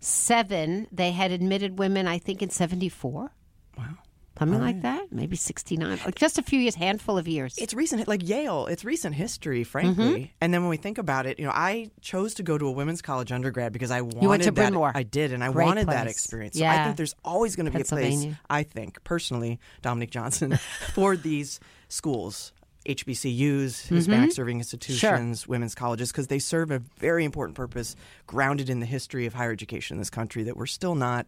seven. 0.00 0.86
They 0.90 1.12
had 1.12 1.30
admitted 1.30 1.78
women, 1.78 2.08
I 2.08 2.18
think, 2.18 2.42
in 2.42 2.50
seventy 2.50 2.88
four. 2.88 3.30
Wow. 3.76 3.98
Something 4.38 4.60
like 4.60 4.82
that, 4.82 5.12
maybe 5.12 5.36
sixty 5.36 5.76
nine. 5.76 5.98
Like 6.04 6.16
just 6.16 6.38
a 6.38 6.42
few 6.42 6.58
years, 6.58 6.74
handful 6.74 7.16
of 7.16 7.28
years. 7.28 7.56
It's 7.56 7.72
recent, 7.72 8.08
like 8.08 8.28
Yale. 8.28 8.66
It's 8.66 8.84
recent 8.84 9.14
history, 9.14 9.62
frankly. 9.62 10.04
Mm-hmm. 10.04 10.24
And 10.40 10.52
then 10.52 10.62
when 10.62 10.70
we 10.70 10.76
think 10.76 10.98
about 10.98 11.26
it, 11.26 11.38
you 11.38 11.44
know, 11.44 11.52
I 11.52 11.90
chose 12.00 12.34
to 12.34 12.42
go 12.42 12.58
to 12.58 12.66
a 12.66 12.70
women's 12.72 13.00
college 13.00 13.30
undergrad 13.30 13.72
because 13.72 13.90
I 13.92 14.00
wanted 14.00 14.26
went 14.28 14.42
to 14.42 14.50
that. 14.50 14.54
Bryn 14.54 14.74
Mawr. 14.74 14.90
I 14.94 15.04
did, 15.04 15.32
and 15.32 15.44
I 15.44 15.52
Great 15.52 15.66
wanted 15.66 15.86
that 15.86 16.02
place. 16.02 16.16
experience. 16.16 16.54
So 16.56 16.60
Yeah. 16.64 16.80
I 16.80 16.84
think 16.84 16.96
there's 16.96 17.14
always 17.24 17.54
going 17.54 17.66
to 17.66 17.72
be 17.72 17.82
a 17.82 17.84
place. 17.84 18.26
I 18.50 18.64
think 18.64 19.04
personally, 19.04 19.60
Dominique 19.82 20.10
Johnson, 20.10 20.58
for 20.94 21.16
these 21.16 21.60
schools. 21.88 22.52
HBCUs, 22.86 23.86
Hispanic 23.88 24.32
serving 24.32 24.58
institutions, 24.58 25.46
women's 25.48 25.74
colleges, 25.74 26.12
because 26.12 26.26
they 26.26 26.38
serve 26.38 26.70
a 26.70 26.80
very 26.98 27.24
important 27.24 27.56
purpose 27.56 27.96
grounded 28.26 28.68
in 28.68 28.80
the 28.80 28.86
history 28.86 29.24
of 29.26 29.34
higher 29.34 29.52
education 29.52 29.94
in 29.94 29.98
this 30.00 30.10
country 30.10 30.42
that 30.44 30.56
we're 30.56 30.66
still 30.66 30.94
not, 30.94 31.26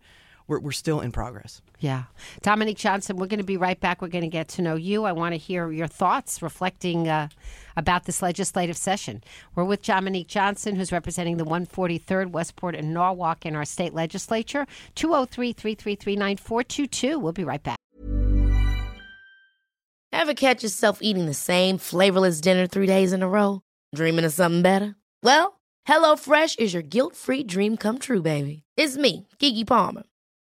we're, 0.48 0.60
we're 0.60 0.72
still 0.72 1.00
in 1.00 1.12
progress. 1.12 1.60
Yeah. 1.78 2.04
Dominique 2.42 2.78
Johnson, 2.78 3.16
we're 3.16 3.26
going 3.26 3.38
to 3.40 3.44
be 3.44 3.56
right 3.56 3.78
back. 3.78 4.00
We're 4.00 4.08
going 4.08 4.22
to 4.22 4.28
get 4.28 4.48
to 4.48 4.62
know 4.62 4.76
you. 4.76 5.04
I 5.04 5.12
want 5.12 5.32
to 5.32 5.38
hear 5.38 5.70
your 5.70 5.86
thoughts 5.86 6.40
reflecting 6.40 7.08
uh, 7.08 7.28
about 7.76 8.04
this 8.04 8.22
legislative 8.22 8.76
session. 8.76 9.22
We're 9.54 9.64
with 9.64 9.82
Dominique 9.82 10.28
Johnson, 10.28 10.76
who's 10.76 10.92
representing 10.92 11.36
the 11.36 11.44
143rd 11.44 12.30
Westport 12.30 12.74
and 12.74 12.94
Norwalk 12.94 13.44
in 13.44 13.56
our 13.56 13.64
state 13.64 13.94
legislature. 13.94 14.66
203 14.94 15.52
333 15.52 16.16
9422. 16.16 17.18
We'll 17.18 17.32
be 17.32 17.44
right 17.44 17.62
back. 17.62 17.76
Ever 20.12 20.34
catch 20.34 20.62
yourself 20.62 21.00
eating 21.02 21.26
the 21.26 21.34
same 21.34 21.76
flavorless 21.76 22.40
dinner 22.40 22.66
three 22.66 22.86
days 22.86 23.12
in 23.12 23.22
a 23.22 23.28
row? 23.28 23.60
Dreaming 23.94 24.24
of 24.24 24.32
something 24.32 24.62
better? 24.62 24.96
Well, 25.22 25.60
HelloFresh 25.86 26.58
is 26.58 26.72
your 26.72 26.82
guilt-free 26.82 27.44
dream 27.44 27.76
come 27.76 27.98
true, 27.98 28.22
baby. 28.22 28.62
It's 28.76 28.96
me, 28.96 29.28
Keke 29.38 29.66
Palmer. 29.66 30.04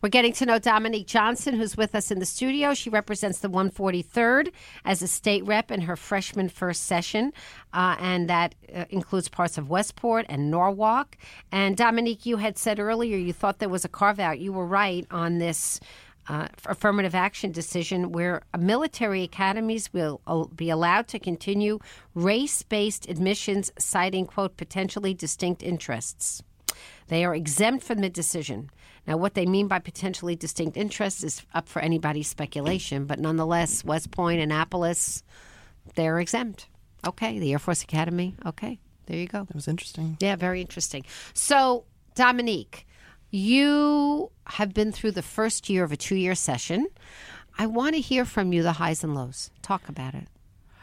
We're 0.00 0.10
getting 0.10 0.32
to 0.34 0.46
know 0.46 0.60
Dominique 0.60 1.08
Johnson, 1.08 1.56
who's 1.56 1.76
with 1.76 1.92
us 1.96 2.12
in 2.12 2.20
the 2.20 2.26
studio. 2.26 2.72
She 2.72 2.88
represents 2.88 3.40
the 3.40 3.50
143rd 3.50 4.52
as 4.84 5.02
a 5.02 5.08
state 5.08 5.44
rep 5.44 5.72
in 5.72 5.80
her 5.80 5.96
freshman 5.96 6.48
first 6.48 6.84
session, 6.84 7.32
uh, 7.72 7.96
and 7.98 8.30
that 8.30 8.54
uh, 8.72 8.84
includes 8.90 9.28
parts 9.28 9.58
of 9.58 9.68
Westport 9.68 10.26
and 10.28 10.52
Norwalk. 10.52 11.16
And 11.50 11.76
Dominique, 11.76 12.26
you 12.26 12.36
had 12.36 12.56
said 12.56 12.78
earlier 12.78 13.16
you 13.16 13.32
thought 13.32 13.58
there 13.58 13.68
was 13.68 13.84
a 13.84 13.88
carve 13.88 14.20
out. 14.20 14.38
You 14.38 14.52
were 14.52 14.66
right 14.66 15.06
on 15.10 15.38
this. 15.38 15.80
Uh, 16.30 16.46
affirmative 16.66 17.14
action 17.14 17.50
decision 17.50 18.12
where 18.12 18.42
military 18.58 19.22
academies 19.22 19.90
will 19.94 20.20
be 20.54 20.68
allowed 20.68 21.08
to 21.08 21.18
continue 21.18 21.78
race 22.14 22.60
based 22.60 23.08
admissions, 23.08 23.72
citing, 23.78 24.26
quote, 24.26 24.54
potentially 24.58 25.14
distinct 25.14 25.62
interests. 25.62 26.42
They 27.06 27.24
are 27.24 27.34
exempt 27.34 27.82
from 27.82 28.00
the 28.00 28.10
decision. 28.10 28.68
Now, 29.08 29.16
what 29.16 29.32
they 29.32 29.46
mean 29.46 29.68
by 29.68 29.78
potentially 29.78 30.36
distinct 30.36 30.76
interests 30.76 31.24
is 31.24 31.42
up 31.54 31.66
for 31.66 31.80
anybody's 31.80 32.28
speculation, 32.28 33.06
but 33.06 33.18
nonetheless, 33.18 33.82
West 33.82 34.10
Point, 34.10 34.38
Annapolis, 34.38 35.22
they're 35.94 36.20
exempt. 36.20 36.66
Okay, 37.06 37.38
the 37.38 37.50
Air 37.52 37.58
Force 37.58 37.82
Academy. 37.82 38.36
Okay, 38.44 38.78
there 39.06 39.16
you 39.16 39.26
go. 39.26 39.44
That 39.44 39.54
was 39.54 39.66
interesting. 39.66 40.18
Yeah, 40.20 40.36
very 40.36 40.60
interesting. 40.60 41.06
So, 41.32 41.84
Dominique, 42.16 42.86
you 43.30 44.30
have 44.46 44.74
been 44.74 44.92
through 44.92 45.12
the 45.12 45.22
first 45.22 45.70
year 45.70 45.84
of 45.84 45.90
a 45.90 45.96
two 45.96 46.16
year 46.16 46.34
session. 46.34 46.86
I 47.58 47.64
want 47.64 47.94
to 47.94 48.02
hear 48.02 48.26
from 48.26 48.52
you 48.52 48.62
the 48.62 48.72
highs 48.72 49.02
and 49.02 49.14
lows. 49.14 49.50
Talk 49.62 49.88
about 49.88 50.14
it. 50.14 50.28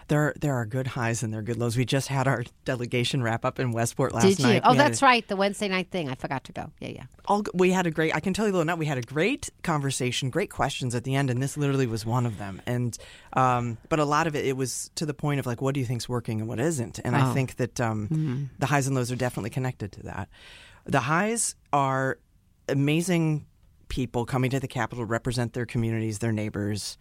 There, 0.07 0.33
there 0.39 0.53
are 0.53 0.65
good 0.65 0.87
highs 0.87 1.23
and 1.23 1.33
there 1.33 1.39
are 1.39 1.43
good 1.43 1.57
lows. 1.57 1.75
We 1.75 1.83
just 1.85 2.07
had 2.09 2.27
our 2.27 2.43
delegation 2.65 3.23
wrap 3.23 3.43
up 3.43 3.59
in 3.59 3.71
Westport 3.71 4.13
last 4.13 4.23
night. 4.23 4.29
Did 4.37 4.39
you? 4.39 4.45
night. 4.45 4.61
Oh, 4.63 4.71
We 4.71 4.77
that's 4.77 5.01
a- 5.01 5.05
right. 5.05 5.27
The 5.27 5.35
Wednesday 5.35 5.67
night 5.67 5.89
thing. 5.89 6.09
I 6.09 6.15
forgot 6.15 6.43
to 6.45 6.51
go. 6.51 6.71
Yeah, 6.79 6.89
yeah. 6.89 7.03
all 7.25 7.43
we 7.53 7.71
had 7.71 7.87
a 7.87 7.91
great 7.91 8.13
i 8.15 8.19
can 8.19 8.33
tell 8.33 8.45
you 8.45 8.51
though 8.51 8.61
now 8.63 8.75
we 8.75 8.85
had 8.85 8.99
a 8.99 9.01
great 9.01 9.49
conversation 9.63 10.29
great 10.29 10.51
questions 10.51 10.93
at 10.93 11.03
the 11.03 11.15
end 11.15 11.31
and 11.31 11.41
this 11.41 11.57
literally 11.57 11.87
was 11.87 12.05
one 12.05 12.25
of 12.27 12.37
them 12.37 12.61
and 12.67 12.97
um, 13.33 13.77
but 13.89 13.99
a 13.99 14.05
lot 14.05 14.27
of 14.27 14.35
it 14.35 14.45
it 14.45 14.55
was 14.55 14.91
to 14.93 15.05
the 15.07 15.13
point 15.13 15.39
of 15.39 15.45
like 15.47 15.59
what 15.59 15.73
do 15.73 15.79
you 15.79 15.85
think's 15.87 16.07
working 16.07 16.39
and 16.39 16.47
what 16.47 16.59
isn't 16.59 16.99
and 17.03 17.15
i 17.15 17.33
think 17.33 17.55
that 17.55 17.81
um, 17.81 18.49
the 18.59 18.67
highs 18.67 18.85
and 18.85 18.95
lows 18.95 19.11
are 19.11 19.15
definitely 19.15 19.49
connected 19.49 19.91
to 19.91 20.03
that 20.03 20.29
the 20.85 20.99
highs 20.99 21.55
are 21.73 22.19
amazing 22.69 23.45
people 23.87 24.25
coming 24.25 24.49
to 24.51 24.59
the 24.59 24.67
capitol 24.67 25.03
to 25.03 25.05
represent 25.09 25.53
their 25.53 25.65
communities 25.65 26.19
their 26.19 26.31
neighbors 26.31 26.97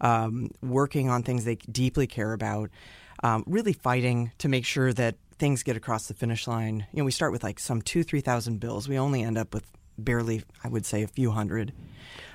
um, 0.00 0.50
working 0.62 1.08
on 1.08 1.22
things 1.22 1.44
they 1.44 1.56
deeply 1.56 2.06
care 2.06 2.32
about 2.32 2.70
um, 3.22 3.44
really 3.46 3.72
fighting 3.72 4.32
to 4.38 4.48
make 4.48 4.64
sure 4.64 4.92
that 4.92 5.16
things 5.38 5.62
get 5.62 5.76
across 5.76 6.06
the 6.06 6.14
finish 6.14 6.46
line. 6.46 6.86
You 6.92 6.98
know, 6.98 7.04
we 7.04 7.10
start 7.10 7.32
with 7.32 7.42
like 7.42 7.58
some 7.58 7.82
two, 7.82 8.02
three 8.02 8.20
thousand 8.20 8.58
bills. 8.58 8.88
We 8.88 8.98
only 8.98 9.22
end 9.22 9.38
up 9.38 9.54
with 9.54 9.64
barely, 9.96 10.44
I 10.62 10.68
would 10.68 10.86
say, 10.86 11.02
a 11.02 11.08
few 11.08 11.30
hundred. 11.30 11.72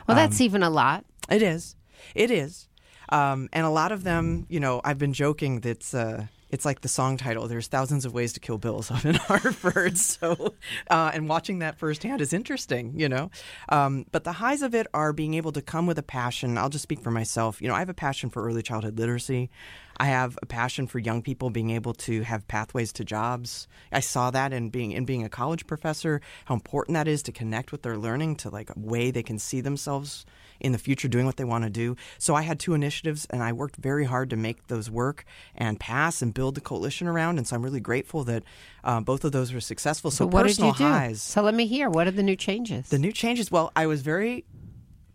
Well, 0.08 0.18
that's 0.18 0.42
even 0.42 0.64
a 0.64 0.70
lot. 0.70 1.06
It 1.30 1.42
is, 1.42 1.76
it 2.14 2.30
is, 2.30 2.68
um, 3.10 3.48
and 3.54 3.66
a 3.66 3.70
lot 3.70 3.92
of 3.92 4.04
them. 4.04 4.46
You 4.50 4.60
know, 4.60 4.82
I've 4.84 4.98
been 4.98 5.14
joking 5.14 5.62
that 5.62 5.94
uh, 5.94 6.24
it's 6.54 6.66
like 6.66 6.82
the 6.82 6.88
song 6.88 7.18
title. 7.18 7.48
There's 7.48 7.66
thousands 7.66 8.06
of 8.06 8.14
ways 8.14 8.32
to 8.34 8.40
kill 8.40 8.60
bills 8.60 8.92
up 8.92 9.04
in 9.06 9.16
Hartford. 9.16 9.98
So, 9.98 10.54
uh, 10.90 11.10
and 11.12 11.28
watching 11.28 11.60
that 11.60 11.80
firsthand 11.80 12.22
is 12.22 12.32
interesting. 12.32 12.94
You 12.96 13.10
know, 13.10 13.32
um, 13.70 14.06
but 14.12 14.24
the 14.24 14.34
highs 14.34 14.62
of 14.62 14.76
it 14.76 14.86
are 14.94 15.14
being 15.14 15.34
able 15.34 15.52
to 15.54 15.64
come 15.64 15.88
with 15.88 15.98
a 15.98 16.04
passion. 16.04 16.60
I'll 16.60 16.70
just 16.70 16.84
speak 16.84 17.02
for 17.02 17.10
myself. 17.10 17.60
You 17.60 17.68
know, 17.68 17.74
I 17.74 17.80
have 17.80 17.90
a 17.90 17.96
passion 17.96 18.30
for 18.30 18.46
early 18.46 18.62
childhood 18.62 19.00
literacy. 19.00 19.50
I 19.98 20.06
have 20.06 20.38
a 20.42 20.46
passion 20.46 20.88
for 20.88 21.00
young 21.00 21.22
people 21.22 21.50
being 21.50 21.70
able 21.70 21.94
to 21.94 22.22
have 22.24 22.48
pathways 22.48 22.92
to 22.94 23.04
jobs. 23.04 23.68
I 23.92 24.00
saw 24.00 24.32
that 24.32 24.54
in 24.54 24.70
being 24.70 24.92
in 24.92 25.06
being 25.06 25.24
a 25.24 25.30
college 25.30 25.68
professor, 25.68 26.22
how 26.46 26.56
important 26.56 26.96
that 26.96 27.08
is 27.08 27.24
to 27.24 27.32
connect 27.32 27.72
with 27.72 27.84
their 27.84 27.98
learning 27.98 28.38
to 28.38 28.50
like 28.50 28.70
a 28.70 28.80
way 28.80 29.12
they 29.12 29.24
can 29.24 29.40
see 29.40 29.62
themselves 29.62 30.26
in 30.60 30.72
the 30.72 30.78
future 30.78 31.08
doing 31.08 31.26
what 31.26 31.38
they 31.38 31.44
want 31.44 31.64
to 31.64 31.70
do. 31.70 31.96
So 32.18 32.36
I 32.36 32.42
had 32.44 32.60
two 32.60 32.74
initiatives 32.74 33.26
and 33.30 33.44
I 33.44 33.52
worked 33.52 33.76
very 33.76 34.06
hard 34.06 34.30
to 34.30 34.36
make 34.36 34.68
those 34.68 34.90
work 34.90 35.26
and 35.56 35.80
pass 35.80 36.22
and 36.22 36.34
build 36.34 36.56
the 36.56 36.62
coalition 36.62 37.08
around. 37.08 37.38
And 37.38 37.48
so 37.48 37.56
I'm 37.56 37.64
really 37.64 37.82
grateful 37.82 38.24
that 38.26 38.44
uh, 38.84 39.02
both 39.02 39.24
of 39.24 39.32
those 39.32 39.54
were 39.54 39.62
successful. 39.62 40.10
So, 40.12 40.26
what 40.26 40.48
did 40.48 40.58
you 40.58 40.74
do? 40.74 40.84
highs. 40.84 41.22
So 41.22 41.42
let 41.42 41.54
me 41.54 41.66
hear. 41.66 41.90
What 41.90 42.08
are 42.08 42.12
the 42.12 42.24
new 42.24 42.36
changes? 42.36 42.90
The 42.90 43.00
new 43.00 43.12
changes. 43.12 43.52
Well, 43.52 43.72
I 43.76 43.86
was 43.88 44.02
very 44.02 44.46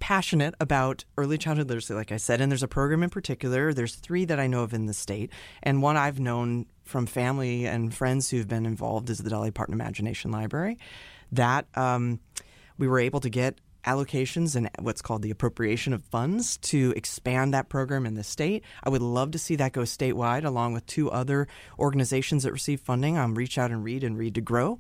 passionate 0.08 0.54
about 0.58 1.04
early 1.18 1.36
childhood 1.36 1.68
literacy, 1.68 1.92
like 1.92 2.10
I 2.10 2.16
said, 2.16 2.40
and 2.40 2.50
there's 2.50 2.62
a 2.62 2.66
program 2.68 3.02
in 3.02 3.10
particular. 3.10 3.74
There's 3.74 3.94
three 3.94 4.24
that 4.24 4.40
I 4.40 4.46
know 4.46 4.62
of 4.62 4.72
in 4.72 4.86
the 4.86 4.94
state, 4.94 5.30
and 5.62 5.82
one 5.82 5.98
I've 5.98 6.18
known 6.18 6.64
from 6.82 7.04
family 7.04 7.66
and 7.66 7.94
friends 7.94 8.30
who've 8.30 8.48
been 8.48 8.64
involved 8.64 9.10
is 9.10 9.18
the 9.18 9.28
Dolly 9.28 9.50
Parton 9.50 9.74
Imagination 9.74 10.30
Library. 10.30 10.78
That 11.30 11.66
um, 11.74 12.20
we 12.78 12.88
were 12.88 12.98
able 12.98 13.20
to 13.20 13.28
get 13.28 13.60
allocations 13.84 14.56
and 14.56 14.70
what's 14.80 15.02
called 15.02 15.20
the 15.20 15.30
appropriation 15.30 15.92
of 15.92 16.02
funds 16.04 16.56
to 16.58 16.94
expand 16.96 17.52
that 17.52 17.68
program 17.68 18.06
in 18.06 18.14
the 18.14 18.24
state. 18.24 18.64
I 18.82 18.88
would 18.88 19.02
love 19.02 19.32
to 19.32 19.38
see 19.38 19.56
that 19.56 19.74
go 19.74 19.82
statewide, 19.82 20.46
along 20.46 20.72
with 20.72 20.86
two 20.86 21.10
other 21.10 21.48
organizations 21.78 22.44
that 22.44 22.52
receive 22.52 22.80
funding. 22.80 23.18
Um, 23.18 23.34
Reach 23.34 23.58
Out 23.58 23.70
and 23.70 23.84
Read 23.84 24.04
and 24.04 24.16
Read 24.16 24.36
to 24.36 24.40
Grow. 24.40 24.78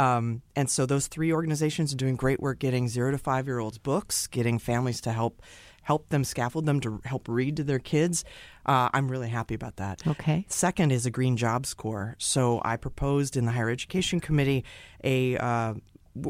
Um, 0.00 0.40
and 0.56 0.70
so 0.70 0.86
those 0.86 1.08
three 1.08 1.30
organizations 1.30 1.92
are 1.92 1.96
doing 1.96 2.16
great 2.16 2.40
work 2.40 2.58
getting 2.58 2.88
zero 2.88 3.10
to 3.10 3.18
five 3.18 3.46
year 3.46 3.58
olds 3.58 3.76
books, 3.76 4.26
getting 4.26 4.58
families 4.58 5.00
to 5.02 5.12
help 5.12 5.42
help 5.82 6.08
them 6.08 6.24
scaffold 6.24 6.64
them 6.66 6.80
to 6.80 7.00
help 7.04 7.28
read 7.28 7.56
to 7.56 7.64
their 7.64 7.78
kids. 7.78 8.24
Uh, 8.64 8.88
I'm 8.94 9.10
really 9.10 9.28
happy 9.28 9.54
about 9.54 9.76
that. 9.76 10.06
Okay. 10.06 10.46
Second 10.48 10.92
is 10.92 11.04
a 11.04 11.10
green 11.10 11.36
jobs 11.36 11.74
Corps. 11.74 12.16
So 12.18 12.62
I 12.64 12.76
proposed 12.76 13.36
in 13.36 13.44
the 13.44 13.52
higher 13.52 13.68
education 13.68 14.20
committee 14.20 14.64
a 15.04 15.36
uh, 15.36 15.74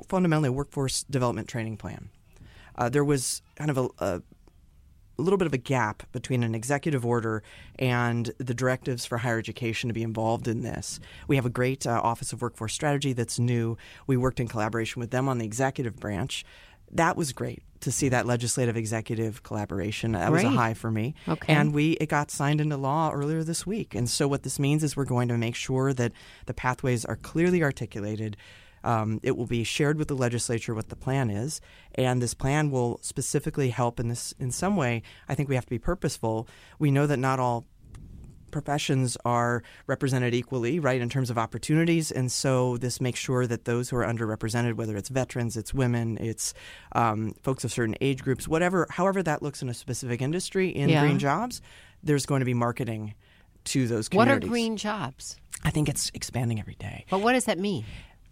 fundamentally 0.09 0.49
a 0.49 0.53
workforce 0.53 1.05
development 1.05 1.47
training 1.47 1.77
plan. 1.77 2.11
Uh, 2.75 2.89
there 2.89 3.05
was 3.05 3.41
kind 3.55 3.71
of 3.71 3.79
a, 3.79 3.89
a 3.99 4.23
a 5.21 5.23
little 5.23 5.37
bit 5.37 5.47
of 5.47 5.55
a 5.55 5.59
gap 5.59 6.03
between 6.13 6.43
an 6.43 6.55
executive 6.55 7.05
order 7.05 7.43
and 7.79 8.33
the 8.39 8.55
directives 8.55 9.05
for 9.07 9.19
higher 9.19 9.39
education 9.39 9.89
to 9.89 9.95
be 9.95 10.03
involved 10.03 10.49
in 10.49 10.63
this. 10.63 10.99
We 11.29 11.37
have 11.37 11.47
a 11.47 11.51
great 11.51 11.87
uh, 11.87 12.01
Office 12.03 12.33
of 12.33 12.43
Workforce 12.43 12.73
Strategy 12.73 13.13
that's 13.13 13.39
new. 13.39 13.77
We 14.07 14.17
worked 14.17 14.41
in 14.41 14.49
collaboration 14.49 15.01
with 15.01 15.11
them 15.11 15.29
on 15.29 15.39
the 15.39 15.45
executive 15.45 15.97
branch. 15.97 16.45
That 16.91 17.17
was 17.17 17.33
great 17.33 17.63
to 17.81 17.93
see 17.93 18.09
that 18.09 18.27
legislative 18.27 18.77
executive 18.77 19.43
collaboration. 19.43 20.13
That 20.13 20.33
was 20.33 20.43
a 20.43 20.51
high 20.51 20.75
for 20.75 20.91
me. 20.91 21.15
Okay. 21.29 21.53
And 21.53 21.73
we 21.73 21.93
it 21.93 22.09
got 22.09 22.31
signed 22.31 22.61
into 22.61 22.77
law 22.77 23.13
earlier 23.13 23.45
this 23.45 23.67
week. 23.67 23.95
And 23.95 24.09
so 24.09 24.27
what 24.27 24.43
this 24.43 24.59
means 24.59 24.83
is 24.83 24.97
we're 24.97 25.05
going 25.05 25.29
to 25.29 25.39
make 25.39 25.55
sure 25.55 25.93
that 25.93 26.13
the 26.47 26.55
pathways 26.55 27.05
are 27.05 27.17
clearly 27.17 27.63
articulated. 27.63 28.37
Um, 28.85 29.21
it 29.23 29.37
will 29.37 29.47
be 29.47 29.65
shared 29.65 29.99
with 29.99 30.09
the 30.09 30.15
legislature 30.17 30.75
what 30.75 30.89
the 30.89 30.97
plan 30.97 31.31
is, 31.31 31.61
and 31.95 32.23
this 32.23 32.35
plan 32.35 32.71
will 32.71 32.99
specifically 33.03 33.71
help 33.71 34.01
in 34.01 34.09
this 34.09 34.35
in 34.39 34.51
some 34.51 34.77
way. 34.77 35.03
I 35.29 35.35
think 35.35 35.49
we 35.49 35.55
have 35.55 35.67
to 35.67 35.71
be 35.71 35.79
purposeful. 35.79 36.49
We 36.79 36.91
know 36.91 37.07
that 37.07 37.19
not 37.19 37.39
all 37.39 37.67
professions 38.51 39.17
are 39.25 39.63
represented 39.87 40.35
equally, 40.35 40.81
right, 40.81 41.01
in 41.01 41.09
terms 41.09 41.31
of 41.31 41.39
opportunities. 41.39 42.11
And 42.11 42.31
so 42.31 42.77
this 42.79 43.01
makes 43.01 43.19
sure 43.21 43.47
that 43.47 43.65
those 43.65 43.89
who 43.91 43.97
are 43.97 44.05
underrepresented, 44.05 44.75
whether 44.75 44.97
it's 44.97 45.09
veterans, 45.09 45.57
it's 45.57 45.73
women, 45.73 46.19
it's 46.21 46.53
um, 46.93 47.35
folks 47.43 47.65
of 47.65 47.73
certain 47.73 47.95
age 48.01 48.23
groups, 48.23 48.49
whatever, 48.49 48.87
however 48.91 49.23
that 49.23 49.43
looks 49.43 49.63
in 49.63 49.69
a 49.69 49.75
specific 49.75 50.21
industry 50.21 50.69
in 50.69 50.89
Yeah. 50.89 51.03
green 51.03 51.19
jobs, 51.19 51.63
there's 52.03 52.27
going 52.27 52.41
to 52.41 52.45
be 52.45 52.55
marketing 52.55 53.15
to 53.67 53.87
those 53.87 54.09
What 54.11 54.29
are 54.29 54.41
green 54.41 54.77
jobs? 54.77 55.37
I 55.63 55.71
think 55.71 55.89
it's 55.89 56.11
expanding 56.15 56.59
every 56.59 56.75
day. 56.77 57.05
But 57.11 57.21
what 57.21 57.33
does 57.35 57.45
that 57.45 57.59
mean? 57.59 57.85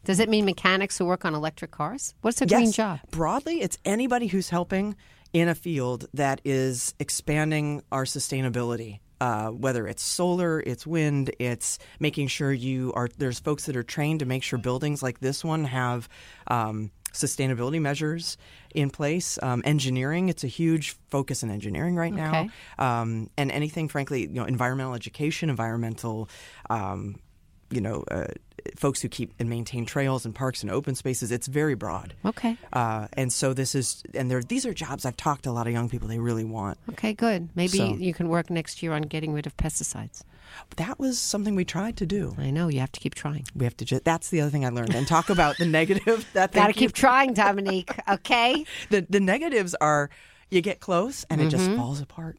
Does 0.04 0.20
it 0.20 0.28
mean 0.28 0.44
mechanics 0.44 0.96
who 0.98 1.04
work 1.04 1.24
on 1.24 1.34
electric 1.34 1.70
cars? 1.70 2.14
What's 2.22 2.40
a 2.40 2.46
green 2.46 2.72
job? 2.72 3.00
Broadly, 3.10 3.60
it's 3.60 3.76
anybody 3.84 4.26
who's 4.28 4.48
helping 4.48 4.96
in 5.32 5.48
a 5.48 5.54
field 5.54 6.06
that 6.14 6.40
is 6.44 6.94
expanding 6.98 7.82
our 7.92 8.04
sustainability. 8.04 9.00
Uh, 9.20 9.48
whether 9.48 9.88
it's 9.88 10.02
solar, 10.02 10.60
it's 10.60 10.86
wind, 10.86 11.32
it's 11.40 11.78
making 11.98 12.28
sure 12.28 12.52
you 12.52 12.92
are. 12.94 13.08
There's 13.18 13.40
folks 13.40 13.66
that 13.66 13.76
are 13.76 13.82
trained 13.82 14.20
to 14.20 14.26
make 14.26 14.44
sure 14.44 14.60
buildings 14.60 15.02
like 15.02 15.18
this 15.18 15.44
one 15.44 15.64
have 15.64 16.08
um, 16.46 16.92
sustainability 17.12 17.80
measures 17.80 18.36
in 18.76 18.90
place. 18.90 19.36
Um, 19.42 19.60
engineering, 19.64 20.28
it's 20.28 20.44
a 20.44 20.46
huge 20.46 20.96
focus 21.08 21.42
in 21.42 21.50
engineering 21.50 21.96
right 21.96 22.12
Okay. 22.12 22.48
now, 22.78 23.00
um, 23.00 23.28
and 23.36 23.50
anything, 23.50 23.88
frankly, 23.88 24.20
you 24.22 24.28
know, 24.28 24.44
environmental 24.44 24.94
education, 24.94 25.50
environmental. 25.50 26.28
Um, 26.70 27.16
you 27.70 27.80
know, 27.80 28.04
uh, 28.10 28.26
folks 28.76 29.00
who 29.00 29.08
keep 29.08 29.32
and 29.38 29.48
maintain 29.48 29.86
trails 29.86 30.24
and 30.24 30.34
parks 30.34 30.62
and 30.62 30.70
open 30.70 30.94
spaces. 30.94 31.30
It's 31.30 31.46
very 31.46 31.74
broad. 31.74 32.14
Okay. 32.24 32.56
Uh, 32.72 33.06
and 33.14 33.32
so 33.32 33.52
this 33.54 33.74
is, 33.74 34.02
and 34.14 34.30
there, 34.30 34.42
these 34.42 34.66
are 34.66 34.74
jobs 34.74 35.04
I've 35.04 35.16
talked 35.16 35.44
to 35.44 35.50
a 35.50 35.52
lot 35.52 35.66
of 35.66 35.72
young 35.72 35.88
people 35.88 36.08
they 36.08 36.18
really 36.18 36.44
want. 36.44 36.78
Okay, 36.90 37.12
good. 37.14 37.48
Maybe 37.54 37.78
So- 37.78 37.94
you 37.96 38.12
can 38.12 38.28
work 38.28 38.50
next 38.50 38.82
year 38.82 38.92
on 38.92 39.02
getting 39.02 39.32
rid 39.32 39.46
of 39.46 39.56
pesticides. 39.56 40.22
That 40.76 40.98
was 40.98 41.18
something 41.18 41.54
we 41.54 41.64
tried 41.64 41.96
to 41.98 42.06
do. 42.06 42.34
I 42.38 42.50
know 42.50 42.68
you 42.68 42.80
have 42.80 42.92
to 42.92 43.00
keep 43.00 43.14
trying. 43.14 43.44
We 43.54 43.64
have 43.64 43.76
to 43.76 43.84
just, 43.84 44.04
that's 44.04 44.30
the 44.30 44.40
other 44.40 44.50
thing 44.50 44.64
I 44.64 44.70
learned. 44.70 44.94
And 44.94 45.06
talk 45.06 45.28
about 45.30 45.56
the 45.58 45.66
negative. 45.78 46.26
That 46.32 46.52
Got 46.52 46.68
to 46.68 46.72
keep 46.72 46.92
trying, 46.92 47.34
Dominique. 47.34 47.94
Okay. 48.08 48.64
The, 48.90 49.06
the 49.08 49.20
negatives 49.20 49.74
are 49.80 50.08
you 50.50 50.62
get 50.62 50.80
close 50.80 51.24
and 51.28 51.40
it 51.42 51.48
just 51.50 51.70
falls 51.72 52.00
apart. 52.00 52.38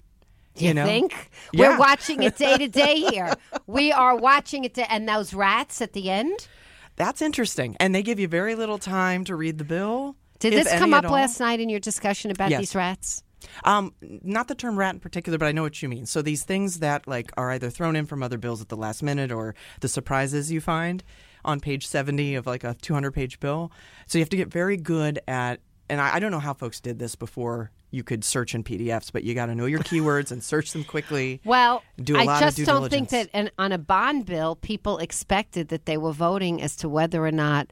You, 0.61 0.73
know? 0.73 0.85
think? 0.85 1.31
Yeah. 1.53 1.69
We're 1.69 1.79
watching 1.79 2.23
it 2.23 2.37
day 2.37 2.57
to 2.57 2.67
day 2.67 3.01
here. 3.11 3.33
We 3.67 3.91
are 3.91 4.15
watching 4.15 4.63
it, 4.65 4.75
to, 4.75 4.91
and 4.91 5.07
those 5.07 5.33
rats 5.33 5.81
at 5.81 5.93
the 5.93 6.09
end. 6.09 6.47
That's 6.95 7.21
interesting. 7.21 7.77
And 7.79 7.95
they 7.95 8.03
give 8.03 8.19
you 8.19 8.27
very 8.27 8.55
little 8.55 8.77
time 8.77 9.23
to 9.25 9.35
read 9.35 9.57
the 9.57 9.63
bill. 9.63 10.15
Did 10.39 10.53
this 10.53 10.71
come 10.73 10.93
up 10.93 11.09
last 11.09 11.39
night 11.39 11.59
in 11.59 11.69
your 11.69 11.79
discussion 11.79 12.31
about 12.31 12.49
Yes. 12.49 12.59
these 12.59 12.75
rats? 12.75 13.23
Um, 13.63 13.93
not 14.01 14.47
the 14.47 14.55
term 14.55 14.77
rat 14.77 14.93
in 14.95 14.99
particular, 14.99 15.37
but 15.37 15.45
I 15.47 15.51
know 15.51 15.63
what 15.63 15.81
you 15.81 15.89
mean. 15.89 16.05
So 16.05 16.21
these 16.21 16.43
things 16.43 16.79
that 16.79 17.07
like 17.07 17.31
are 17.37 17.51
either 17.51 17.69
thrown 17.69 17.95
in 17.95 18.05
from 18.05 18.21
other 18.21 18.37
bills 18.37 18.61
at 18.61 18.69
the 18.69 18.77
last 18.77 19.01
minute 19.01 19.31
or 19.31 19.55
the 19.79 19.87
surprises 19.87 20.51
you 20.51 20.59
find 20.61 21.03
on 21.45 21.59
page 21.61 21.87
70 21.87 22.35
of 22.35 22.45
like 22.45 22.63
a 22.63 22.73
200 22.81 23.11
page 23.11 23.39
bill. 23.39 23.71
So 24.07 24.17
you 24.17 24.21
have 24.21 24.29
to 24.29 24.37
get 24.37 24.49
very 24.49 24.75
good 24.77 25.19
at, 25.27 25.61
and 25.89 26.01
I, 26.01 26.15
I 26.15 26.19
don't 26.19 26.31
know 26.31 26.39
how 26.39 26.53
folks 26.53 26.79
did 26.81 26.99
this 26.99 27.15
before 27.15 27.71
you 27.91 28.03
could 28.03 28.23
search 28.23 28.53
in 28.53 28.63
PDFs, 28.63 29.11
but 29.11 29.23
you 29.23 29.33
got 29.33 29.47
to 29.47 29.55
know 29.55 29.65
your 29.65 29.79
keywords 29.79 30.31
and 30.31 30.43
search 30.43 30.71
them 30.71 30.83
quickly. 30.83 31.41
Well, 31.49 31.83
Do 32.01 32.15
a 32.15 32.19
I 32.19 32.23
lot 32.23 32.41
of 32.43 32.47
just 32.47 32.57
due 32.57 32.65
don't 32.65 32.89
think 32.89 33.09
that 33.09 33.29
an, 33.33 33.49
on 33.57 33.71
a 33.71 33.77
bond 33.77 34.25
bill, 34.25 34.55
people 34.55 34.99
expected 34.99 35.69
that 35.69 35.85
they 35.85 35.97
were 35.97 36.11
voting 36.11 36.61
as 36.61 36.75
to 36.77 36.89
whether 36.89 37.25
or 37.25 37.31
not 37.31 37.71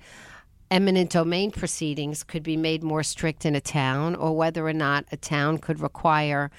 eminent 0.71 1.11
domain 1.11 1.51
proceedings 1.51 2.23
could 2.23 2.43
be 2.43 2.57
made 2.57 2.83
more 2.83 3.03
strict 3.03 3.45
in 3.45 3.55
a 3.55 3.61
town 3.61 4.15
or 4.15 4.35
whether 4.35 4.67
or 4.67 4.73
not 4.73 5.05
a 5.11 5.17
town 5.17 5.59
could 5.59 5.79
require 5.79 6.49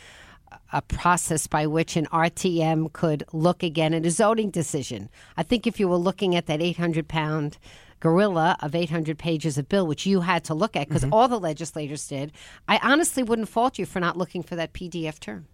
a 0.72 0.82
process 0.82 1.46
by 1.46 1.66
which 1.66 1.96
an 1.96 2.06
RTM 2.06 2.92
could 2.92 3.24
look 3.32 3.62
again 3.62 3.94
at 3.94 4.06
a 4.06 4.10
zoning 4.10 4.50
decision. 4.50 5.08
I 5.36 5.42
think 5.42 5.66
if 5.66 5.80
you 5.80 5.88
were 5.88 5.96
looking 5.96 6.36
at 6.36 6.46
that 6.46 6.62
800 6.62 7.08
pound 7.08 7.58
gorilla 8.00 8.56
of 8.60 8.74
800 8.74 9.18
pages 9.18 9.58
of 9.58 9.68
bill, 9.68 9.86
which 9.86 10.06
you 10.06 10.20
had 10.20 10.44
to 10.44 10.54
look 10.54 10.76
at 10.76 10.88
because 10.88 11.02
Mm-hmm. 11.02 11.12
all 11.12 11.28
the 11.28 11.38
legislators 11.40 12.06
did, 12.08 12.32
I 12.68 12.78
honestly 12.82 13.22
wouldn't 13.22 13.48
fault 13.48 13.78
you 13.78 13.86
for 13.86 14.00
not 14.00 14.16
looking 14.16 14.42
for 14.42 14.56
that 14.56 14.72
PDF 14.72 15.18
term. 15.18 15.46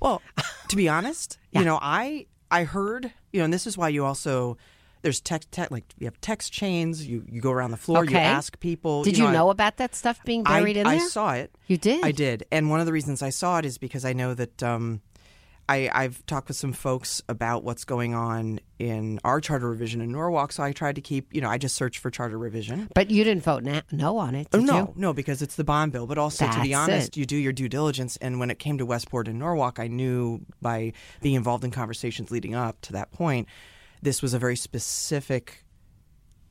Well, 0.00 0.22
to 0.68 0.76
be 0.76 0.88
honest, 0.88 1.38
you 1.52 1.64
know, 1.64 1.78
I 1.80 2.26
I 2.50 2.64
heard, 2.64 3.12
you 3.32 3.40
know, 3.40 3.44
and 3.44 3.52
this 3.52 3.66
is 3.66 3.76
why 3.78 3.88
you 3.88 4.04
also 4.04 4.56
there's 5.02 5.20
text, 5.20 5.50
te- 5.50 5.66
like 5.70 5.84
you 5.98 6.06
have 6.06 6.20
text 6.20 6.52
chains. 6.52 7.04
You 7.06 7.24
you 7.28 7.40
go 7.40 7.50
around 7.50 7.72
the 7.72 7.76
floor, 7.76 8.04
you 8.04 8.10
Okay. 8.10 8.20
ask 8.24 8.60
people. 8.60 9.02
Did 9.02 9.18
you, 9.18 9.26
I- 9.26 9.32
know 9.32 9.50
about 9.50 9.78
that 9.78 9.94
stuff 9.96 10.22
being 10.24 10.44
buried 10.44 10.76
I, 10.76 10.80
in 10.82 10.86
I 10.86 10.96
there? 10.96 11.04
I 11.04 11.08
saw 11.08 11.32
it. 11.32 11.52
You 11.66 11.76
did? 11.76 12.04
I 12.04 12.12
did. 12.12 12.44
And 12.52 12.70
one 12.70 12.78
of 12.78 12.86
the 12.86 12.92
reasons 12.92 13.20
I 13.22 13.30
saw 13.30 13.58
it 13.58 13.64
is 13.64 13.78
because 13.78 14.04
I 14.04 14.12
know 14.12 14.34
that 14.34 14.62
um, 14.62 15.00
I, 15.72 15.90
I've 16.04 16.24
talked 16.26 16.48
with 16.48 16.56
some 16.56 16.72
folks 16.74 17.22
about 17.30 17.64
what's 17.64 17.84
going 17.84 18.14
on 18.14 18.60
in 18.78 19.18
our 19.24 19.40
charter 19.40 19.70
revision 19.70 20.02
in 20.02 20.12
Norwalk. 20.12 20.52
So 20.52 20.62
I 20.62 20.72
tried 20.72 20.96
to 20.96 21.00
keep, 21.00 21.32
you 21.32 21.40
know, 21.40 21.48
I 21.48 21.56
just 21.56 21.74
searched 21.76 21.98
for 22.00 22.10
charter 22.10 22.36
revision. 22.36 22.88
But 22.94 23.10
you 23.10 23.24
didn't 23.24 23.42
vote 23.42 23.62
na- 23.62 23.80
no 23.90 24.18
on 24.18 24.34
it, 24.34 24.48
Oh, 24.52 24.58
no, 24.60 24.76
you? 24.76 24.92
no, 24.96 25.12
because 25.14 25.40
it's 25.40 25.56
the 25.56 25.64
bond 25.64 25.92
bill. 25.92 26.06
But 26.06 26.18
also, 26.18 26.46
to 26.46 26.60
be 26.62 26.74
honest, 26.74 27.08
it. 27.08 27.16
you 27.16 27.24
do 27.24 27.36
your 27.36 27.52
due 27.52 27.68
diligence. 27.70 28.18
And 28.18 28.38
when 28.38 28.50
it 28.50 28.58
came 28.58 28.76
to 28.78 28.84
Westport 28.86 29.28
and 29.28 29.38
Norwalk, 29.38 29.78
I 29.78 29.86
knew 29.86 30.44
by 30.60 30.92
being 31.22 31.36
involved 31.36 31.64
in 31.64 31.70
conversations 31.70 32.30
leading 32.30 32.54
up 32.54 32.80
to 32.82 32.92
that 32.92 33.10
point, 33.12 33.48
this 34.02 34.20
was 34.20 34.34
a 34.34 34.38
very 34.38 34.56
specific 34.56 35.64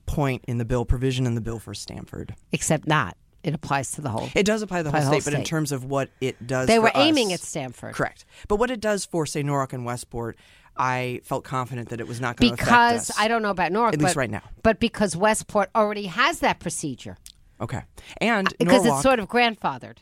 point 0.08 0.44
in 0.48 0.58
the 0.58 0.66
bill, 0.66 0.84
provision 0.86 1.28
in 1.28 1.36
the 1.36 1.42
bill 1.42 1.60
for 1.60 1.74
Stamford. 1.74 2.34
Except 2.52 2.88
not. 2.88 3.16
It 3.44 3.54
applies 3.54 3.92
to 3.94 4.02
the 4.02 4.10
whole. 4.10 4.30
It 4.36 4.46
does 4.46 4.62
apply 4.62 4.80
to 4.80 4.84
the 4.84 4.92
whole 4.92 5.00
the 5.00 5.06
whole 5.06 5.22
state, 5.22 5.32
but 5.32 5.38
in 5.38 5.44
terms 5.44 5.72
of 5.72 5.86
what 5.86 6.10
it 6.22 6.46
does, 6.46 6.68
They 6.68 6.80
were 6.80 6.92
aiming 6.96 7.28
us- 7.28 7.36
at 7.36 7.40
Stamford. 7.42 7.96
Correct. 7.96 8.26
But 8.48 8.58
what 8.58 8.70
it 8.70 8.80
does 8.80 9.06
for, 9.06 9.26
say, 9.26 9.42
Norwalk 9.42 9.74
and 9.74 9.84
Westport, 9.86 10.38
I 10.78 11.22
felt 11.24 11.44
confident 11.44 11.90
that 11.90 12.00
it 12.00 12.08
was 12.08 12.22
not 12.22 12.38
going 12.38 12.56
to 12.56 12.58
Because. 12.58 13.12
I 13.18 13.28
don't 13.28 13.42
know 13.42 13.50
about 13.50 13.72
Norwalk, 13.72 13.94
At 13.94 14.02
least 14.02 14.16
right 14.16 14.30
now. 14.30 14.44
But 14.64 14.80
because 14.80 15.16
Westport 15.16 15.70
already 15.76 16.06
has 16.06 16.40
that 16.40 16.60
procedure, 16.60 17.18
Okay. 17.60 17.84
And 18.18 18.48
uh, 18.48 18.52
because 18.58 18.84
Norwalk, 18.84 18.98
it's 18.98 19.04
sort 19.04 19.20
of 19.20 19.28
grandfathered. 19.28 19.98